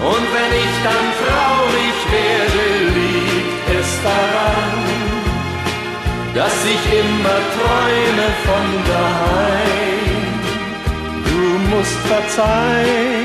Und 0.00 0.26
wenn 0.34 0.52
ich 0.62 0.74
dann 0.82 1.06
traurig 1.20 1.96
werde, 2.12 2.64
liegt 2.94 3.80
es 3.80 4.02
daran, 4.02 4.72
dass 6.34 6.64
ich 6.66 6.98
immer 7.00 7.38
träume 7.56 8.28
von 8.44 8.66
daheim. 8.88 10.24
Du 11.24 11.76
musst 11.76 11.96
verzeihen. 12.06 13.24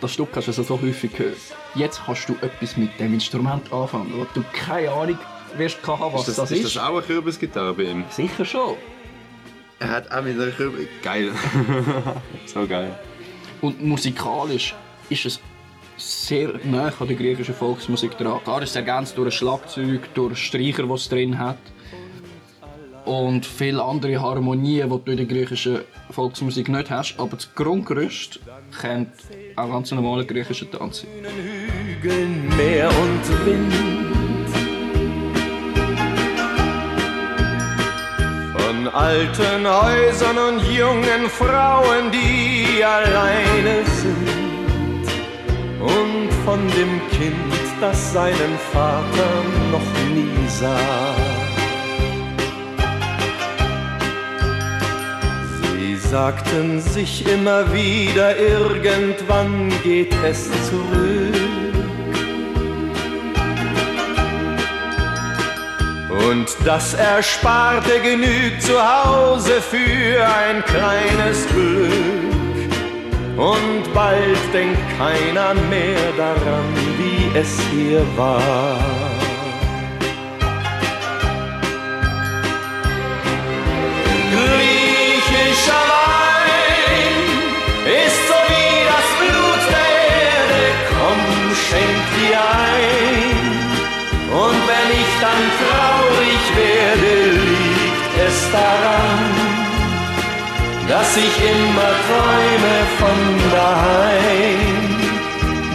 Das 0.00 0.12
Stück 0.14 0.30
hast 0.34 0.46
du 0.46 0.50
also 0.50 0.62
so 0.62 0.80
häufig 0.80 1.12
gehört. 1.12 1.36
Jetzt 1.74 2.00
kannst 2.04 2.28
du 2.28 2.34
etwas 2.40 2.76
mit 2.76 2.98
dem 2.98 3.14
Instrument 3.14 3.72
anfangen, 3.72 4.12
wo 4.16 4.26
du 4.34 4.44
keine 4.52 4.90
Ahnung 4.90 5.18
wirst 5.56 5.78
haben, 5.86 6.12
was 6.12 6.22
Ist 6.22 6.28
das, 6.28 6.36
das, 6.36 6.50
ist 6.50 6.64
ist. 6.64 6.76
das 6.76 6.82
auch 6.82 6.92
eine 6.96 7.02
Kürbisgitarre 7.02 7.74
bei 7.74 7.84
ihm? 7.84 8.04
Sicher 8.10 8.44
schon. 8.44 8.76
Er 9.82 9.90
hat 9.90 10.12
auch 10.12 10.22
mit 10.22 10.40
einer 10.40 10.52
Kürbis... 10.52 10.86
Geil. 11.02 11.32
so 12.46 12.66
geil. 12.68 12.94
Und 13.60 13.82
musikalisch 13.82 14.76
ist 15.10 15.26
es 15.26 15.40
sehr 15.96 16.52
nah 16.64 16.92
an 16.98 17.08
der 17.08 17.16
griechischen 17.16 17.54
Volksmusik 17.54 18.16
dran. 18.16 18.40
Klar 18.44 18.62
ist 18.62 18.70
es 18.70 18.76
ergänzt 18.76 19.18
durch 19.18 19.28
ein 19.28 19.32
Schlagzeug, 19.32 20.14
durch 20.14 20.38
Streicher, 20.38 20.84
die 20.84 20.92
es 20.92 21.08
drin 21.08 21.36
hat. 21.36 21.58
Und 23.04 23.44
viele 23.44 23.82
andere 23.82 24.20
Harmonien, 24.20 24.88
die 24.88 25.04
du 25.04 25.10
in 25.10 25.16
der 25.16 25.26
griechischen 25.26 25.80
Volksmusik 26.10 26.68
nicht 26.68 26.88
hast. 26.88 27.18
Aber 27.18 27.34
das 27.34 27.52
Grundgerüst 27.52 28.38
kennt 28.80 29.10
auch 29.56 29.68
ganz 29.68 29.90
normale 29.90 30.24
griechische 30.24 30.70
Tanz. 30.70 31.04
Hügeln, 32.00 32.48
Meer 32.56 32.88
und 32.88 33.46
Wind. 33.46 33.91
Von 38.82 38.94
alten 38.94 39.64
Häusern 39.64 40.38
und 40.38 40.60
jungen 40.68 41.30
Frauen, 41.30 42.10
die 42.10 42.82
alleine 42.82 43.84
sind. 43.86 45.06
Und 45.78 46.32
von 46.44 46.58
dem 46.68 47.00
Kind, 47.10 47.62
das 47.80 48.12
seinen 48.12 48.58
Vater 48.72 49.30
noch 49.70 50.10
nie 50.12 50.48
sah. 50.48 51.14
Sie 55.78 55.96
sagten 55.96 56.80
sich 56.80 57.24
immer 57.32 57.72
wieder, 57.72 58.36
irgendwann 58.36 59.72
geht 59.84 60.12
es 60.24 60.50
zurück. 60.68 61.51
Und 66.28 66.54
das 66.64 66.94
Ersparte 66.94 68.00
genügt 68.00 68.62
zu 68.62 68.74
Hause 68.74 69.60
für 69.60 70.24
ein 70.24 70.62
kleines 70.64 71.46
Glück. 71.48 71.92
Und 73.36 73.94
bald 73.94 74.38
denkt 74.52 74.78
keiner 74.98 75.54
mehr 75.70 76.12
daran, 76.16 76.64
wie 76.98 77.38
es 77.38 77.58
hier 77.70 78.04
war. 78.16 78.91
Daran, 98.52 99.18
dass 100.88 101.16
ich 101.16 101.34
immer 101.52 101.92
träume 102.06 102.76
von 103.00 103.18
daheim. 103.50 104.82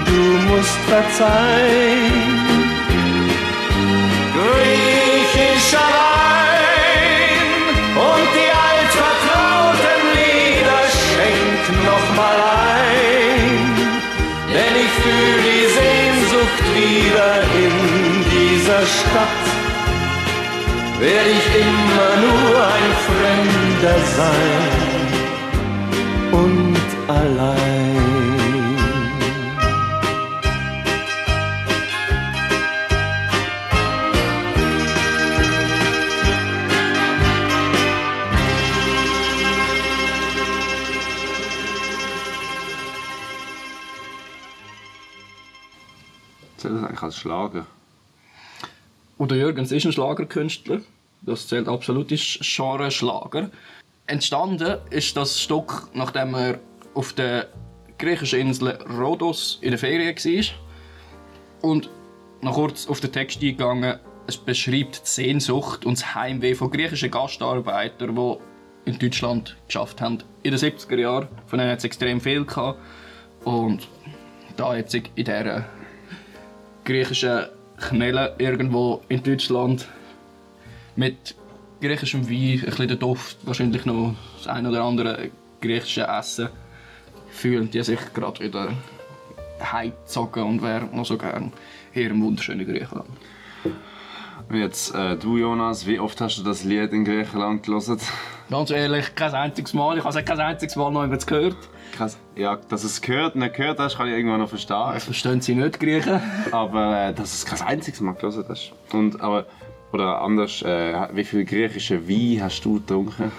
Du 0.05 0.23
musst 0.49 0.79
verzeihen. 0.87 2.27
Griechischer 4.37 5.89
Wein 5.97 7.49
und 8.07 8.27
die 8.37 8.51
altvertrauten 8.69 10.01
Lieder 10.17 10.83
schenk 11.01 11.61
noch 11.89 12.07
mal 12.15 12.39
ein, 12.85 13.51
denn 14.53 14.73
ich 14.85 14.93
fühl 15.01 15.37
die 15.49 15.65
Sehnsucht 15.79 16.63
wieder 16.75 17.33
in 17.63 17.73
dieser 18.31 18.83
Stadt. 18.85 19.56
Werde 20.99 21.29
ich 21.29 21.47
immer 21.61 22.15
nur 22.25 22.65
ein 22.65 22.91
Fremder 23.05 23.99
sein 24.17 24.71
und 26.31 26.87
allein. 27.07 27.97
Zählt 46.57 46.73
das 46.73 46.83
eigentlich 46.83 47.03
als 47.03 47.17
Schlager? 47.17 47.67
Udo 49.19 49.33
Jürgens 49.33 49.71
ist 49.71 49.85
ein 49.85 49.91
Schlagerkünstler. 49.91 50.81
Das 51.23 51.47
zählt 51.47 51.67
absolut 51.67 52.11
ins 52.11 52.37
Genre 52.41 52.91
Schlager. 52.91 53.49
Entstanden 54.05 54.77
ist 54.91 55.17
das 55.17 55.41
Stück, 55.41 55.89
nachdem 55.93 56.35
er 56.35 56.59
auf 56.93 57.13
der 57.13 57.47
griechischen 57.97 58.39
Insel 58.39 58.77
Rhodos 58.87 59.57
in 59.61 59.71
der 59.71 59.79
Ferien 59.79 60.15
war. 60.15 61.69
Und 61.71 61.89
noch 62.41 62.53
kurz 62.53 62.87
auf 62.87 62.99
den 62.99 63.11
Text 63.11 63.41
eingegangen. 63.41 63.99
Es 64.27 64.37
beschreibt 64.37 65.01
die 65.01 65.09
Sehnsucht 65.09 65.85
und 65.85 65.97
das 65.97 66.13
Heimweh 66.13 66.53
von 66.53 66.69
griechischen 66.69 67.09
Gastarbeitern, 67.09 68.15
die 68.15 68.37
in 68.89 68.99
Deutschland 68.99 69.57
geschafft 69.65 69.99
haben. 69.99 70.19
In 70.43 70.51
den 70.51 70.59
70er 70.59 70.95
Jahren. 70.95 71.27
Von 71.47 71.57
denen 71.57 71.71
hat 71.71 71.79
es 71.79 71.85
extrem 71.85 72.21
viel 72.21 72.45
gehabt. 72.45 72.79
Und 73.43 73.87
da 74.57 74.75
jetzt 74.75 74.93
in 74.93 75.03
dieser 75.15 75.65
griechischen 76.85 77.47
Knelle 77.77 78.35
irgendwo 78.37 79.01
in 79.07 79.23
Deutschland 79.23 79.87
mit 80.95 81.35
griechischem 81.81 82.29
Wein, 82.29 82.59
ein 82.59 82.65
bisschen 82.65 82.87
der 82.87 82.97
Duft, 82.97 83.37
wahrscheinlich 83.43 83.85
noch 83.85 84.15
das 84.37 84.47
ein 84.47 84.65
oder 84.65 84.83
andere 84.83 85.29
griechische 85.61 86.07
Essen, 86.07 86.49
fühlen 87.29 87.69
die 87.69 87.83
sich 87.83 87.99
gerade 88.13 88.43
wieder 88.43 88.69
heimgezogen 89.61 90.43
und 90.43 90.61
wären 90.61 90.95
noch 90.95 91.05
so 91.05 91.17
gern 91.17 91.53
hier 91.93 92.09
im 92.09 92.21
wunderschönen 92.21 92.65
Griechenland. 92.65 93.09
Jetzt 94.51 94.95
äh, 94.95 95.17
du 95.17 95.37
Jonas, 95.37 95.85
wie 95.85 95.99
oft 95.99 96.19
hast 96.21 96.37
du 96.37 96.43
das 96.43 96.63
Lied 96.63 96.93
in 96.93 97.03
Griechenland 97.05 97.63
gelesen? 97.63 97.99
Ganz 98.49 98.71
ehrlich, 98.71 99.13
kein 99.13 99.33
einziges 99.33 99.73
Mal. 99.73 99.97
Ich 99.97 100.03
habe 100.05 100.17
es 100.17 100.25
kein 100.25 100.39
einziges 100.39 100.75
Mal 100.77 100.89
noch 100.91 101.01
jemand 101.01 101.27
gehört. 101.27 101.57
Krass. 101.91 102.17
Ja, 102.35 102.55
dass 102.69 102.85
es 102.85 103.01
gehört, 103.01 103.35
nicht 103.35 103.55
gehört 103.55 103.79
hast, 103.79 103.97
kann 103.97 104.07
ich 104.07 104.13
irgendwann 104.13 104.39
noch 104.39 104.49
verstehen. 104.49 104.93
Das 104.93 105.03
verstehen 105.03 105.41
sie 105.41 105.55
nicht, 105.55 105.79
Griechen. 105.79 106.21
Aber 106.51 107.07
äh, 107.07 107.13
dass 107.13 107.33
es 107.33 107.45
kein 107.45 107.61
einziges 107.67 107.99
Mal 107.99 108.13
gelesen 108.13 108.45
hast. 108.47 108.71
Und, 108.93 109.19
aber, 109.19 109.45
oder 109.91 110.21
anders, 110.21 110.61
äh, 110.61 111.07
wie 111.13 111.25
viel 111.25 111.43
griechische 111.43 112.07
Wein 112.07 112.41
hast 112.41 112.63
du 112.63 112.75
getrunken? 112.75 113.31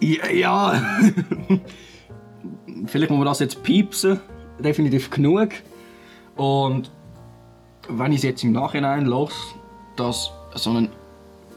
Ja, 0.00 0.30
ja. 0.30 0.82
vielleicht 2.86 3.10
muss 3.10 3.18
man 3.18 3.26
das 3.26 3.40
jetzt 3.40 3.62
piepsen. 3.62 4.20
Definitiv 4.58 5.10
genug. 5.10 5.50
Und 6.36 6.90
wenn 7.88 8.12
ich 8.12 8.18
es 8.18 8.24
jetzt 8.24 8.44
im 8.44 8.52
Nachhinein 8.52 9.04
los, 9.04 9.54
dass 9.96 10.30
so 10.54 10.70
ein 10.70 10.88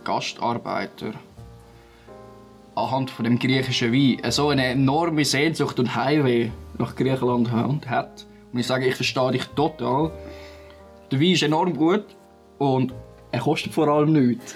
Gastarbeiter 0.03 1.13
anhand 2.75 3.11
von 3.11 3.25
dem 3.25 3.37
griechischen 3.37 3.91
Wein 3.91 4.31
so 4.31 4.49
eine 4.49 4.65
enorme 4.65 5.25
Sehnsucht 5.25 5.79
und 5.79 5.95
Heimweh 5.95 6.49
nach 6.77 6.95
Griechenland 6.95 7.51
hat. 7.89 8.25
Und 8.51 8.59
ich 8.59 8.67
sage, 8.67 8.87
ich 8.87 8.95
verstehe 8.95 9.31
dich 9.31 9.45
total. 9.55 10.11
Der 11.11 11.19
Wein 11.19 11.31
ist 11.31 11.43
enorm 11.43 11.75
gut 11.75 12.05
und 12.57 12.93
er 13.31 13.39
kostet 13.39 13.73
vor 13.73 13.87
allem 13.87 14.13
nichts. 14.13 14.55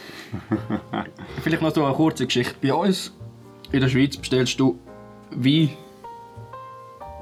Vielleicht 1.44 1.62
noch 1.62 1.74
so 1.74 1.84
eine 1.84 1.94
kurze 1.94 2.26
Geschichte. 2.26 2.56
Bei 2.62 2.74
uns 2.74 3.14
in 3.72 3.80
der 3.80 3.90
Schweiz 3.90 4.18
bestellst 4.18 4.60
du 4.60 4.78
Wein. 5.32 5.70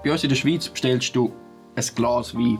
Bei 0.04 0.12
uns 0.12 0.24
in 0.24 0.30
der 0.30 0.36
Schweiz 0.36 0.68
bestellst 0.68 1.16
du 1.16 1.32
ein 1.76 1.84
Glas 1.96 2.36
Wein. 2.36 2.60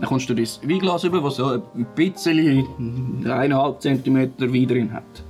Dann 0.00 0.08
kommst 0.08 0.28
du 0.28 0.34
das 0.34 0.60
Weinglas 0.66 1.04
über, 1.04 1.20
das 1.20 1.36
so 1.36 1.46
ein 1.46 1.86
bisschen, 1.94 3.24
eineinhalb 3.24 3.80
Zentimeter 3.80 4.52
Wein 4.52 4.66
drin 4.66 4.92
hat. 4.92 5.24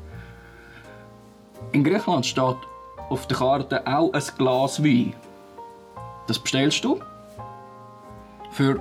In 1.72 1.84
Griechenland 1.84 2.26
steht 2.26 2.56
auf 3.08 3.26
der 3.26 3.36
Karte 3.36 3.86
auch 3.86 4.12
ein 4.12 4.22
Glas 4.36 4.82
Wein. 4.84 5.14
Das 6.26 6.38
bestellst 6.38 6.84
du 6.84 7.00
für 8.50 8.78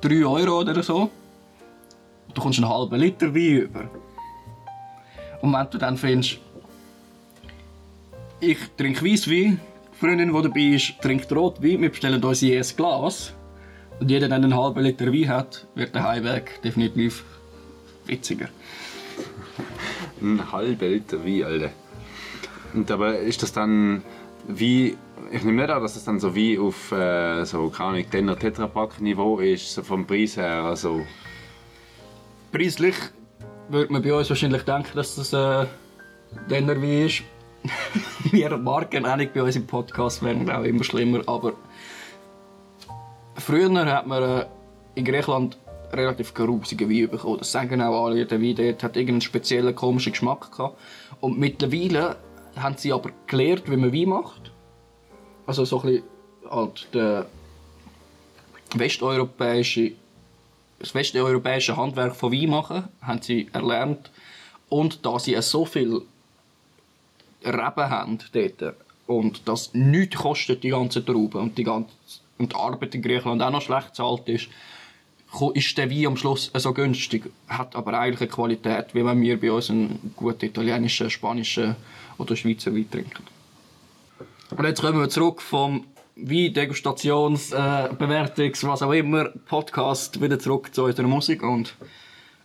3 0.00 0.24
Euro 0.24 0.60
oder 0.60 0.82
so. 0.82 1.10
Du 2.32 2.40
kommst 2.40 2.60
einen 2.60 2.68
halben 2.68 2.94
Liter 2.94 3.34
Wein 3.34 3.62
über. 3.62 3.90
Und 5.42 5.52
wenn 5.52 5.70
du 5.70 5.78
dann 5.78 5.96
findest, 5.96 6.38
ich 8.40 8.58
trinke 8.76 9.04
Weisswein, 9.04 9.60
die 9.92 9.98
Freundin, 9.98 10.32
die 10.32 10.42
dabei 10.42 10.60
ist, 10.60 11.00
trinkt 11.00 11.32
Rotwein, 11.32 11.82
wir 11.82 11.90
bestellen 11.90 12.22
uns 12.22 12.40
je 12.40 12.56
ein 12.56 12.66
Glas 12.76 13.32
und 13.98 14.10
jeder 14.10 14.28
dann 14.28 14.44
einen 14.44 14.56
halben 14.56 14.84
Liter 14.84 15.12
Wein 15.12 15.28
hat, 15.28 15.66
wird 15.74 15.94
der 15.94 16.04
Heimweg 16.04 16.62
definitiv 16.62 17.24
witziger. 18.06 18.48
Ein 20.20 20.52
halber 20.52 20.86
Liter 20.86 21.24
Wein, 21.24 21.44
Alter. 21.44 21.70
Und 22.78 22.92
aber 22.92 23.18
ist 23.18 23.42
das 23.42 23.52
dann 23.52 24.02
wie. 24.46 24.96
Ich 25.32 25.42
nehme 25.42 25.62
nicht 25.62 25.70
an, 25.70 25.82
dass 25.82 25.94
das 25.94 26.04
dann 26.04 26.20
so 26.20 26.32
wie 26.36 26.56
auf 26.58 26.92
äh, 26.92 27.44
so, 27.44 27.68
keine 27.70 28.06
Ahnung, 28.12 28.38
Tetrapack 28.38 29.00
Niveau 29.00 29.40
ist, 29.40 29.74
so 29.74 29.82
vom 29.82 30.06
Preis 30.06 30.36
her. 30.36 30.62
Also, 30.62 31.00
Preislich 32.52 32.94
würde 33.68 33.92
man 33.92 34.00
bei 34.00 34.14
uns 34.14 34.30
wahrscheinlich 34.30 34.62
denken, 34.62 34.90
dass 34.94 35.16
das 35.16 35.32
äh, 35.32 35.66
Denner 36.48 36.80
Wein 36.80 37.06
ist. 37.06 37.22
Wir 38.30 38.56
Markennennung 38.56 39.28
bei 39.34 39.42
uns 39.42 39.56
im 39.56 39.66
Podcast 39.66 40.22
werden 40.22 40.48
auch 40.48 40.62
immer 40.62 40.84
schlimmer, 40.84 41.20
aber 41.26 41.54
früher 43.34 43.86
hat 43.86 44.06
man 44.06 44.22
äh, 44.22 44.46
in 44.94 45.04
Griechenland 45.04 45.58
relativ 45.92 46.32
grusigen 46.32 46.88
Wein 46.88 47.10
bekommen. 47.10 47.38
Das 47.38 47.50
sagen 47.50 47.82
auch 47.82 48.06
alle, 48.06 48.24
der 48.24 48.40
Wein 48.40 48.54
dort 48.54 48.84
hat 48.84 48.96
irgendeinen 48.96 49.20
speziellen 49.20 49.74
komischen 49.74 50.12
Geschmack 50.12 50.52
gehabt. 50.52 50.78
Und 51.20 51.38
mittlerweile 51.38 52.16
haben 52.62 52.76
sie 52.76 52.92
aber 52.92 53.10
gelernt, 53.26 53.70
wie 53.70 53.76
man 53.76 53.92
Wein 53.92 54.08
macht. 54.08 54.52
Also 55.46 55.64
so 55.64 55.80
ein 55.80 55.82
bisschen 55.82 56.02
halt 56.50 56.88
der 56.92 57.26
westeuropäische 58.74 59.92
das 60.78 60.94
westeuropäische 60.94 61.76
Handwerk 61.76 62.14
von 62.14 62.32
Wein 62.32 62.50
machen, 62.50 62.84
haben 63.02 63.22
sie 63.22 63.48
erlernt. 63.52 64.10
Und 64.68 65.04
da 65.04 65.18
sie 65.18 65.40
so 65.42 65.64
viel 65.64 66.02
Reben 67.44 67.90
haben 67.90 68.18
dort 68.32 68.74
und 69.06 69.48
das 69.48 69.72
nichts 69.74 70.16
kostet, 70.16 70.62
die 70.62 70.70
ganze 70.70 71.04
Traube 71.04 71.38
und 71.38 71.56
die, 71.56 71.64
ganze, 71.64 71.90
und 72.36 72.52
die 72.52 72.56
Arbeit 72.56 72.94
in 72.94 73.02
Griechenland 73.02 73.42
auch 73.42 73.50
noch 73.50 73.62
schlecht 73.62 73.94
zahlt 73.94 74.28
ist, 74.28 74.48
ist 75.54 75.76
der 75.78 75.90
Wein 75.90 76.06
am 76.06 76.16
Schluss 76.16 76.50
so 76.54 76.72
günstig, 76.72 77.30
hat 77.48 77.76
aber 77.76 77.98
eigentlich 77.98 78.20
eine 78.20 78.30
Qualität, 78.30 78.94
wie 78.94 79.04
wenn 79.04 79.20
wir 79.20 79.40
bei 79.40 79.52
uns 79.52 79.70
einen 79.70 80.12
guten 80.16 80.46
italienischen, 80.46 81.10
spanischen 81.10 81.76
oder 82.16 82.34
Schweizer 82.34 82.74
Wein 82.74 82.90
trinken. 82.90 83.24
Und 84.50 84.64
jetzt 84.64 84.80
kommen 84.80 84.98
wir 84.98 85.08
zurück 85.08 85.42
vom 85.42 85.84
Wein, 86.16 86.52
Degustations-, 86.52 87.52
äh, 87.52 87.92
Bewertungs-, 87.94 88.66
was 88.66 88.82
auch 88.82 88.92
immer, 88.92 89.26
Podcast 89.46 90.20
wieder 90.20 90.38
zurück 90.38 90.74
zu 90.74 90.84
unserer 90.84 91.06
Musik 91.06 91.42
und 91.42 91.74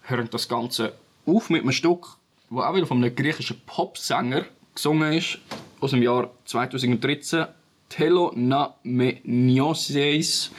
hören 0.03 0.27
das 0.29 0.47
Ganze 0.47 0.93
auf 1.25 1.49
mit 1.49 1.61
einem 1.61 1.71
Stück, 1.71 2.17
das 2.49 2.63
auch 2.63 2.75
wieder 2.75 2.85
von 2.85 2.97
einem 2.97 3.15
griechischen 3.15 3.61
Popsänger 3.65 4.43
gesungen 4.75 5.13
ist, 5.13 5.39
aus 5.79 5.91
dem 5.91 6.03
Jahr 6.03 6.29
2013. 6.45 7.45
Telo 7.89 8.31
na 8.35 8.75
me 8.83 9.19
Nioses. 9.23 10.51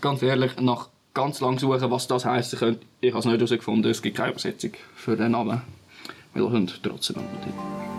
Ganz 0.00 0.22
ehrlich, 0.22 0.56
nach 0.60 0.88
ganz 1.14 1.40
lang 1.40 1.58
suchen, 1.58 1.90
was 1.90 2.06
das 2.08 2.24
könnte, 2.24 2.80
ich 3.00 3.10
habe 3.10 3.20
es 3.20 3.24
nicht 3.26 3.36
herausgefunden. 3.36 3.90
Es 3.90 4.02
gibt 4.02 4.16
keine 4.16 4.30
Übersetzung 4.30 4.72
für 4.94 5.16
den 5.16 5.32
Namen. 5.32 5.62
Wir 6.34 6.50
hören 6.50 6.70
trotzdem 6.82 7.18
an. 7.18 7.91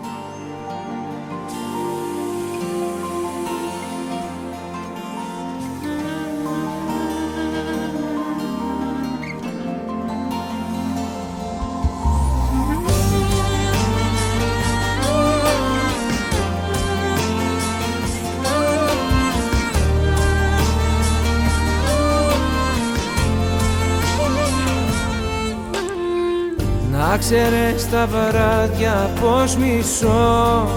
Να 27.24 27.30
ξέρεις 27.30 27.90
τα 27.90 28.06
βράδια 28.06 29.10
πως 29.20 29.56
μισώ. 29.56 30.68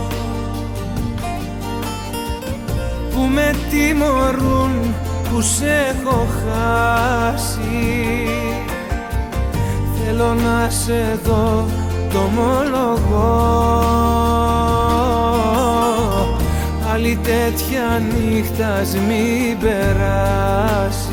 Που 3.12 3.22
με 3.34 3.56
τιμωρούν 3.70 4.94
που 5.30 5.42
σε 5.42 5.66
έχω 5.66 6.28
χάσει. 6.44 7.88
Θέλω 10.06 10.34
να 10.34 10.70
σε 10.70 11.20
δω 11.24 11.66
το 12.14 12.20
ομολογώ. 12.20 13.82
Άλλη 16.94 17.20
τέτοια 17.24 18.02
νύχτα 18.10 18.74
ας 18.74 18.96
μην 18.96 19.58
περάσει 19.60 21.07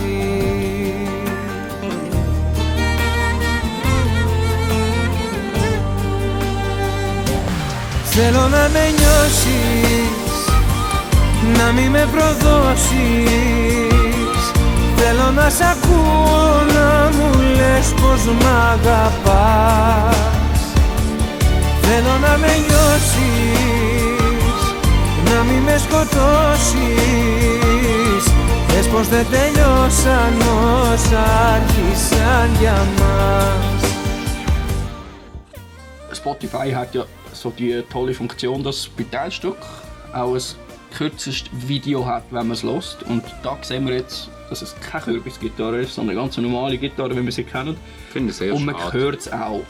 Θέλω 8.17 8.49
να 8.49 8.69
με 8.73 8.85
νιώσεις 8.99 10.39
Να 11.57 11.73
μη 11.73 11.89
με 11.89 12.09
προδώσεις. 12.13 12.93
Θέλω 14.97 15.31
να 15.31 15.51
σ' 15.51 15.61
ακούω 15.61 16.63
να 16.75 17.11
μου 17.17 17.41
λες 17.41 17.95
πως 18.01 18.25
μ' 18.25 18.47
αγαπάς. 18.73 20.17
Θέλω 21.83 22.19
να 22.21 22.37
με 22.37 22.53
νιώσεις 22.67 23.15
Να 25.25 25.43
μη 25.43 25.59
με 25.65 25.77
σκοτώσεις. 25.79 26.25
Πες 28.67 28.87
πως 28.87 29.09
δεν 29.09 29.27
τελειώσαν 29.31 30.35
όσα 30.93 31.25
άρχισαν 31.55 32.49
για 32.61 32.87
μας. 32.99 33.83
Spotify 36.25 36.69
hat 36.79 36.91
ja 36.95 37.05
so 37.45 37.51
die 37.51 37.83
tolle 37.93 38.15
Funktion, 38.15 38.63
dass 38.65 38.89
bei 38.89 39.05
Teilstück 39.05 39.59
auch 40.15 40.35
ein 40.35 40.43
kürzestes 40.97 41.51
Video 41.69 42.07
hat, 42.07 42.25
wenn 42.31 42.49
man 42.49 42.53
es 42.53 42.63
lost. 42.63 43.03
Und 43.03 43.23
da 43.43 43.59
sehen 43.61 43.87
wir 43.87 43.95
jetzt, 43.95 44.31
dass 44.49 44.63
es 44.63 44.75
keine 44.81 45.05
Kürbisgitarre 45.05 45.83
ist, 45.83 45.95
sondern 45.95 46.17
eine 46.17 46.27
ganz 46.27 46.39
normale 46.39 46.79
Gitarre, 46.79 47.15
wie 47.17 47.23
wir 47.23 47.33
sie 47.33 47.45
kennen. 47.45 47.77
ich 48.07 48.13
finde 48.13 48.31
es 48.31 48.39
sehr 48.39 48.55
Und 48.55 48.65
man 48.65 48.93
hört 48.93 49.21
es 49.21 49.31
auch. 49.31 49.63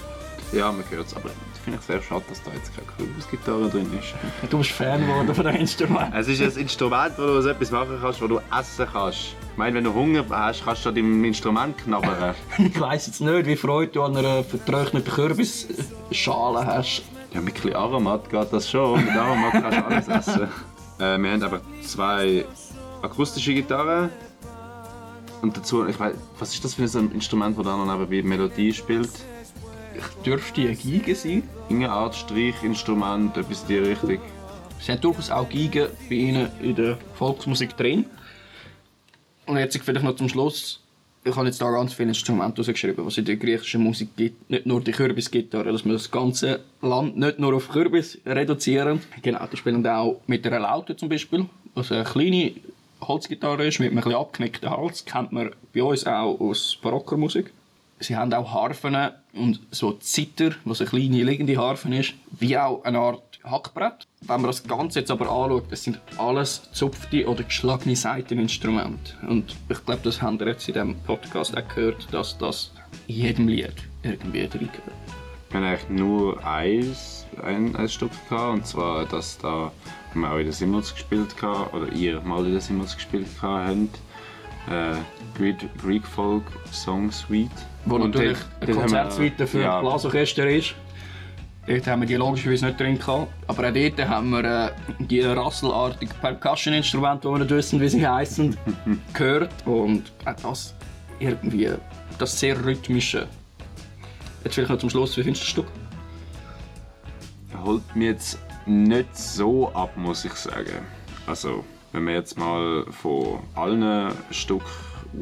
Ja, 0.53 0.71
man 0.71 0.85
hört 0.89 1.07
es 1.09 1.17
aber 1.17 1.31
finde 1.65 1.79
ich 1.81 1.87
sehr 1.87 2.03
schade, 2.03 2.25
dass 2.29 2.43
da 2.43 2.53
jetzt 2.53 2.73
keine 2.75 2.87
Kürbisgitarre 2.97 3.71
drin 3.71 3.91
ist. 3.99 4.15
Du 4.51 4.59
bist 4.59 4.71
Fan 4.71 5.01
geworden 5.01 5.35
von 5.35 5.45
dem 5.45 5.57
Instrument. 5.57 6.15
Es 6.15 6.29
ist 6.29 6.43
ein 6.43 6.63
Instrument, 6.63 7.15
wo 7.17 7.23
du 7.23 7.41
so 7.41 7.49
etwas 7.49 7.71
machen 7.71 7.99
kannst, 8.01 8.21
wo 8.21 8.27
du 8.27 8.39
essen 8.57 8.87
kannst. 8.93 9.35
Ich 9.53 9.59
meine, 9.59 9.77
wenn 9.77 9.85
du 9.85 9.95
Hunger 9.95 10.25
hast, 10.31 10.65
kannst 10.65 10.85
du 10.85 10.91
an 10.91 10.95
deinem 10.95 11.25
Instrument 11.25 11.79
knabbern. 11.79 12.35
Ich 12.59 12.79
weiss 12.79 13.07
jetzt 13.07 13.21
nicht, 13.21 13.47
wie 13.47 13.57
Freude 13.57 13.93
du 13.93 14.03
an 14.03 14.17
einer 14.17 14.45
vertrockneten 14.45 15.13
Kürbisschale 15.13 16.67
hast. 16.67 17.03
Ja, 17.35 17.41
mit 17.41 17.55
ein 17.57 17.63
bisschen 17.63 17.75
Aromat 17.75 18.31
geht 18.31 18.53
das 18.53 18.71
schon. 18.71 19.05
Mit 19.05 19.17
Aromat 19.17 19.53
kannst 19.53 19.79
du 19.79 19.85
alles 19.85 20.09
essen. 20.09 20.49
Äh, 20.97 21.19
wir 21.19 21.33
haben 21.33 21.43
aber 21.43 21.61
zwei 21.83 22.45
akustische 23.03 23.53
Gitarren. 23.53 24.11
Und 25.43 25.57
dazu, 25.57 25.85
ich 25.89 25.99
weiß, 25.99 26.15
was 26.39 26.55
ist 26.55 26.65
das 26.65 26.75
für 26.75 26.85
ein 26.85 27.11
Instrument, 27.11 27.59
das 27.59 27.65
da 27.65 27.77
noch 27.77 27.85
nebenbei 27.85 28.23
Melodie 28.23 28.73
spielt? 28.73 29.11
Dürfte 30.25 30.61
eine 30.61 30.77
Geige 30.77 31.17
sein. 31.17 31.43
Irgendeine 31.69 31.91
Art 31.91 32.15
Streichinstrument, 32.15 33.37
etwas 33.37 33.63
in 33.63 33.67
die 33.67 33.79
Richtung. 33.79 34.21
Es 34.79 34.87
sind 34.87 35.03
durchaus 35.03 35.31
auch 35.31 35.49
Geigen 35.49 35.89
bei 36.09 36.15
ihnen 36.15 36.49
in 36.63 36.77
der 36.77 36.97
Volksmusik 37.15 37.77
drin. 37.77 38.07
Und 39.47 39.57
jetzt 39.57 39.77
vielleicht 39.77 40.05
noch 40.05 40.15
zum 40.15 40.29
Schluss. 40.29 40.84
Ich 41.27 41.35
habe 41.37 41.47
jetzt 41.47 41.63
da 41.63 41.71
ganz 41.71 41.95
viele 41.95 42.11
Instrumente 42.11 42.61
rausgeschrieben, 42.61 43.07
was 43.07 43.17
in 43.17 43.25
der 43.25 43.37
griechischen 43.37 43.83
Musik 43.83 44.15
gibt. 44.15 44.51
Nicht 44.51 44.67
nur 44.67 44.83
die 44.83 44.93
Kürbisgitarre, 44.93 45.73
dass 45.73 45.83
wir 45.87 45.95
das 45.95 46.11
ganze 46.11 46.61
Land 46.83 47.17
nicht 47.17 47.39
nur 47.39 47.55
auf 47.55 47.71
Kürbis 47.71 48.19
reduzieren. 48.27 49.01
Genau, 49.23 49.47
die 49.51 49.57
spielen 49.57 49.87
auch 49.87 50.21
mit 50.27 50.47
einer 50.47 50.61
Laute 50.61 50.95
zum 50.97 51.09
Beispiel, 51.09 51.47
was 51.75 51.91
eine 51.91 52.05
kleine 52.05 52.53
Holzgitarre 53.01 53.67
ist 53.67 53.81
mit 53.81 53.91
einem 53.91 53.99
etwas 53.99 54.15
abgeknickten 54.15 54.69
Hals. 54.69 55.07
Kennt 55.07 55.33
man 55.33 55.53
bei 55.73 55.83
uns 55.83 56.07
auch 56.07 56.39
aus 56.39 56.77
barocker 56.83 57.17
Musik. 57.17 57.55
Sie 58.01 58.17
haben 58.17 58.35
auch 58.35 58.53
Harfen 58.53 58.95
und 59.33 59.61
so 59.71 59.93
Zither, 59.93 60.51
was 60.67 60.83
eine 60.83 60.91
kleine 60.91 61.23
liegende 61.23 61.57
Harfe 61.57 61.95
ist, 61.95 62.13
wie 62.39 62.59
auch 62.59 62.85
eine 62.85 62.99
Art 62.99 63.34
Hackbrett. 63.45 64.07
Wenn 64.23 64.41
man 64.41 64.47
das 64.47 64.65
Ganze 64.65 65.01
jetzt 65.01 65.11
aber 65.11 65.31
anschaut, 65.31 65.71
das 65.71 65.85
sind 65.85 66.01
alles 66.17 66.71
zupfte 66.73 67.29
oder 67.29 67.43
geschlagene 67.43 67.95
Saiteninstrumente. 67.95 69.15
Und 69.29 69.55
ich 69.69 69.85
glaube, 69.85 70.01
das 70.03 70.23
haben 70.23 70.41
wir 70.41 70.49
jetzt 70.49 70.67
in 70.69 70.75
diesem 70.75 70.97
Podcast 71.01 71.57
auch 71.57 71.69
gehört, 71.69 72.13
dass 72.13 72.39
das 72.39 72.73
in 73.07 73.17
jedem 73.17 73.49
Lied 73.49 73.75
irgendwie 74.03 74.49
drin 74.49 74.71
gehört. 74.73 74.93
Wir 75.51 75.61
haben 75.61 75.67
eigentlich 75.67 75.89
nur 75.91 76.45
eins, 76.45 77.27
ein, 77.43 77.77
ein 77.77 77.89
Stück 77.89 78.11
gehabt, 78.29 78.55
und 78.55 78.67
zwar 78.67 79.05
das 79.07 79.39
da, 79.39 79.71
haben 80.11 80.21
wir 80.21 80.33
auch 80.33 80.39
in 80.39 80.45
der 80.45 80.53
Simmels 80.53 80.93
gespielt 80.93 81.37
gehabt, 81.37 81.75
oder 81.75 81.93
ihr 81.93 82.21
mal 82.23 82.45
in 82.45 82.53
der 82.53 82.61
Simmels 82.61 82.95
gespielt 82.97 83.29
gehabt 83.41 83.69
habt. 83.69 83.99
Äh, 84.71 85.59
Greek, 85.79 86.07
Folk 86.07 86.45
Song 86.73 87.11
Suite. 87.13 87.51
Wo 87.85 87.97
Und 87.97 88.13
natürlich 88.15 88.39
eine 88.61 88.73
haben 88.73 88.81
Konzertsuite 88.81 89.47
für 89.47 89.61
ja, 89.61 89.81
Blasorchester 89.81 90.49
ist. 90.49 90.75
Dort 91.67 91.87
haben 91.87 92.03
wir 92.03 92.09
die 92.09 92.17
logischerweise 92.17 92.67
nicht 92.67 92.81
drin 92.81 92.99
gehabt. 92.99 93.33
Aber 93.47 93.69
auch 93.69 93.73
dort 93.73 94.09
haben 94.09 94.31
wir 94.31 94.45
äh, 94.45 94.71
die 94.99 95.21
rasselartigen 95.21 96.15
Percussion-Instrumente, 96.21 97.27
die 97.29 97.35
wir 97.35 97.39
nicht 97.39 97.51
wissen, 97.51 97.81
wie 97.81 97.89
sie 97.89 98.07
heißen, 98.07 98.57
gehört. 99.13 99.53
Und 99.67 100.13
auch 100.25 100.37
das 100.43 100.75
irgendwie, 101.19 101.71
das 102.19 102.39
sehr 102.39 102.63
rhythmische. 102.65 103.27
Jetzt 104.45 104.55
vielleicht 104.55 104.71
noch 104.71 104.79
zum 104.79 104.91
Schluss, 104.91 105.17
wie 105.17 105.23
findest 105.23 105.43
du 105.43 105.45
das 105.45 105.51
Stück? 105.51 105.85
holt 107.65 107.97
mich 107.97 108.07
jetzt 108.07 108.39
nicht 108.67 109.17
so 109.17 109.73
ab, 109.73 109.97
muss 109.97 110.25
ich 110.25 110.35
sagen. 110.35 110.87
Also, 111.27 111.65
wenn 111.93 112.07
wir 112.07 112.15
jetzt 112.15 112.39
mal 112.39 112.85
von 112.91 113.41
allen 113.55 114.13
Stück 114.31 114.65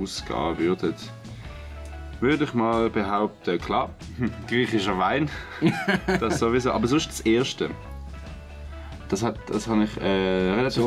ausgehen 0.00 0.58
würden, 0.58 0.94
würde 2.22 2.44
ich 2.44 2.54
mal 2.54 2.88
behaupten, 2.88 3.58
klar, 3.58 3.90
griechischer 4.48 4.96
Wein, 4.98 5.28
das 6.20 6.38
sowieso, 6.38 6.70
aber 6.72 6.86
sonst 6.86 7.08
das 7.08 7.20
erste. 7.20 7.70
Das, 9.08 9.22
hat, 9.22 9.36
das 9.48 9.66
habe 9.66 9.84
ich, 9.84 10.00
äh, 10.00 10.52
relativ, 10.52 10.84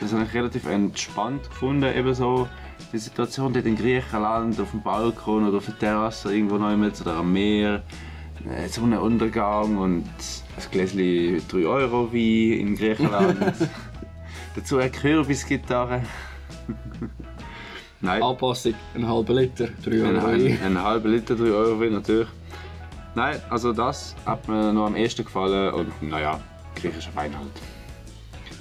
das 0.00 0.12
habe 0.12 0.24
ich 0.24 0.34
relativ 0.34 0.66
entspannt 0.66 1.48
gefunden, 1.48 1.94
eben 1.94 2.12
so 2.14 2.48
die 2.92 2.98
Situation 2.98 3.52
dort 3.52 3.66
in 3.66 3.76
Griechenland, 3.76 4.58
auf 4.58 4.70
dem 4.72 4.82
Balkon 4.82 5.46
oder 5.46 5.58
auf 5.58 5.66
der 5.66 5.78
Terrasse, 5.78 6.34
irgendwo 6.34 6.56
noch 6.56 6.76
mit 6.76 7.00
oder 7.00 7.16
am 7.16 7.32
Meer, 7.32 7.82
äh, 8.50 8.66
Sonnenuntergang 8.66 9.76
und 9.76 10.04
ein 10.04 10.70
Gläschen 10.70 11.42
3 11.48 11.66
Euro 11.66 12.12
Wein 12.12 12.58
in 12.58 12.76
Griechenland. 12.76 13.38
Dazu 14.56 14.78
eine 14.78 14.90
Kürbisgitarre. 14.90 16.02
Nein, 18.02 18.22
Anpassung, 18.22 18.74
ein 18.94 19.06
halber 19.08 19.34
Liter, 19.34 19.68
3 19.84 19.90
ein, 20.04 20.16
Euro. 20.16 20.26
ein, 20.26 20.58
ein 20.64 20.82
halber 20.82 21.08
Liter 21.08 21.34
3 21.36 21.44
Euro 21.44 21.84
natürlich. 21.84 22.28
Nein, 23.14 23.36
also 23.48 23.72
das 23.72 24.14
hat 24.26 24.48
mir 24.48 24.72
noch 24.72 24.86
am 24.86 24.96
ehesten 24.96 25.24
gefallen 25.24 25.72
und 25.74 26.02
naja, 26.02 26.40
griechischer 26.74 27.14
Wein 27.14 27.36
halt. 27.36 27.48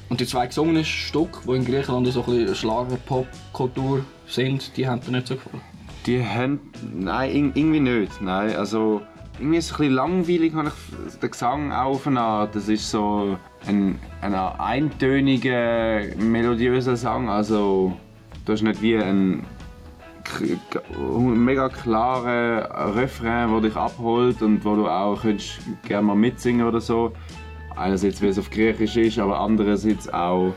Und 0.10 0.20
die 0.20 0.26
zwei 0.26 0.46
gesungenen 0.48 0.84
Stücke, 0.86 1.40
die 1.48 1.56
in 1.56 1.66
Griechenland 1.66 2.06
so 2.08 2.24
ein 2.24 2.26
bisschen 2.26 2.56
Schlager-Pop-Kultur 2.56 4.04
sind, 4.28 4.76
die 4.78 4.88
haben 4.88 5.02
dir 5.02 5.12
nicht 5.12 5.28
so 5.28 5.36
gefallen. 5.36 5.62
Die 6.06 6.24
haben. 6.26 6.60
Nein, 6.94 7.32
ir- 7.32 7.52
irgendwie 7.56 7.80
nicht. 7.80 8.22
Nein, 8.22 8.56
also. 8.56 9.02
Irgendwie 9.40 9.58
ist 9.58 9.66
es 9.68 9.72
ein 9.72 9.78
bisschen 9.78 9.94
langweilig, 9.94 10.54
habe 10.54 10.72
ich 11.08 11.16
den 11.20 11.32
Gesang 11.32 11.72
auf 11.72 12.06
eine 12.06 12.20
Art. 12.20 12.54
Das 12.56 12.68
ist 12.68 12.92
so 12.92 13.38
ein, 13.66 13.98
ein 14.22 14.36
eintöniger, 14.36 16.02
melodiöser 16.18 16.98
Song. 16.98 17.30
Also, 17.30 17.96
du 18.46 18.54
hast 18.54 18.62
nicht 18.62 18.82
wie 18.82 18.98
ein 18.98 19.46
mega 21.18 21.70
klaren 21.70 22.64
Refrain, 22.96 23.52
der 23.52 23.62
dich 23.62 23.76
abholt 23.76 24.42
und 24.42 24.64
wo 24.64 24.76
du 24.76 24.88
auch 24.88 25.22
könntest 25.22 25.60
gerne 25.84 26.08
mal 26.08 26.16
mitsingen 26.16 26.66
oder 26.66 26.80
so. 26.80 27.12
Einerseits, 27.76 28.22
weil 28.22 28.30
es 28.30 28.40
auf 28.40 28.50
Griechisch 28.50 28.98
ist, 28.98 29.20
aber 29.20 29.40
andererseits 29.40 30.12
auch 30.14 30.54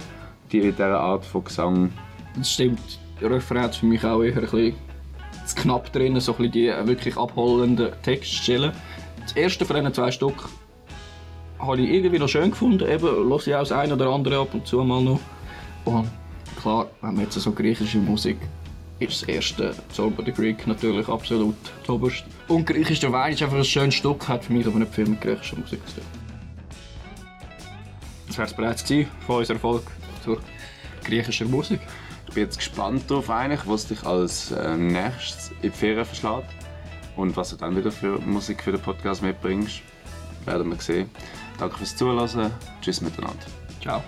die, 0.52 0.60
diese 0.60 0.98
Art 0.98 1.24
von 1.24 1.44
Gesang. 1.44 1.92
Das 2.36 2.52
stimmt, 2.52 2.98
der 3.20 3.30
Refrain 3.30 3.62
hat 3.62 3.76
für 3.76 3.86
mich 3.86 4.04
auch 4.04 4.22
eher 4.22 4.34
ein 4.34 4.40
bisschen 4.42 4.74
zu 5.46 5.56
knapp 5.56 5.92
drin, 5.92 6.18
so 6.20 6.32
ein 6.32 6.38
bisschen 6.38 6.52
die 6.52 6.88
wirklich 6.88 7.16
abholenden 7.16 7.92
Textstellen. 8.02 8.72
Das 9.22 9.32
erste 9.32 9.64
von 9.64 9.76
diesen 9.76 9.94
zwei 9.94 10.10
Stück 10.10 10.48
habe 11.58 11.80
ich 11.80 11.90
irgendwie 11.90 12.18
noch 12.18 12.28
schön 12.28 12.50
gefunden, 12.50 12.88
eben 12.88 13.06
höre 13.06 13.36
ich 13.36 13.54
auch 13.54 13.60
das 13.60 13.72
eine 13.72 13.94
oder 13.94 14.08
andere 14.08 14.38
ab 14.38 14.48
und 14.52 14.66
zu 14.66 14.82
mal 14.84 15.02
noch. 15.02 15.20
Und 15.84 16.10
klar, 16.64 16.86
wenn 17.02 17.14
man 17.14 17.24
jetzt 17.24 17.34
so 17.34 17.52
griechische 17.52 17.98
Musik 17.98 18.38
ist 18.98 19.22
das 19.22 19.28
erste 19.28 19.74
Zorba 19.92 20.22
the 20.24 20.32
Greek 20.32 20.66
natürlich 20.66 21.06
absolut 21.08 21.56
das 21.80 21.88
Oberste. 21.90 22.24
Und 22.48 22.66
griechischer 22.66 23.12
Wein 23.12 23.34
ist 23.34 23.42
einfach 23.42 23.58
ein 23.58 23.64
schönes 23.64 23.96
Stück, 23.96 24.26
hat 24.28 24.44
für 24.44 24.52
mich 24.52 24.66
aber 24.66 24.78
nicht 24.78 24.94
viel 24.94 25.06
mit 25.06 25.20
griechischer 25.20 25.58
Musik 25.58 25.86
zu 25.86 25.96
tun. 25.96 26.04
Das 28.26 28.38
wäre 28.38 28.48
es 28.48 28.54
bereits 28.54 28.84
gewesen 28.84 29.10
von 29.26 29.36
unserer 29.36 29.58
Folge 29.58 29.84
zur 30.24 30.38
griechischen 31.04 31.50
Musik. 31.50 31.80
Ich 32.28 32.34
bin 32.34 32.44
jetzt 32.44 32.56
gespannt 32.56 33.02
darauf, 33.08 33.28
eigentlich, 33.28 33.60
was 33.66 33.86
dich 33.86 34.02
als 34.04 34.50
äh, 34.52 34.76
nächstes 34.76 35.50
in 35.60 35.70
die 35.70 35.70
Ferien 35.70 36.06
verschlägt 36.06 36.48
und 37.16 37.36
was 37.36 37.50
du 37.50 37.56
dann 37.56 37.76
wieder 37.76 37.92
für 37.92 38.18
Musik 38.20 38.62
für 38.62 38.72
den 38.72 38.80
Podcast 38.80 39.22
mitbringst. 39.22 39.82
Werden 40.46 40.70
wir 40.70 40.80
sehen. 40.80 41.10
Danke 41.58 41.76
fürs 41.76 41.94
Zuhören. 41.94 42.50
Tschüss 42.80 43.02
miteinander. 43.02 43.44
Ciao. 43.82 44.02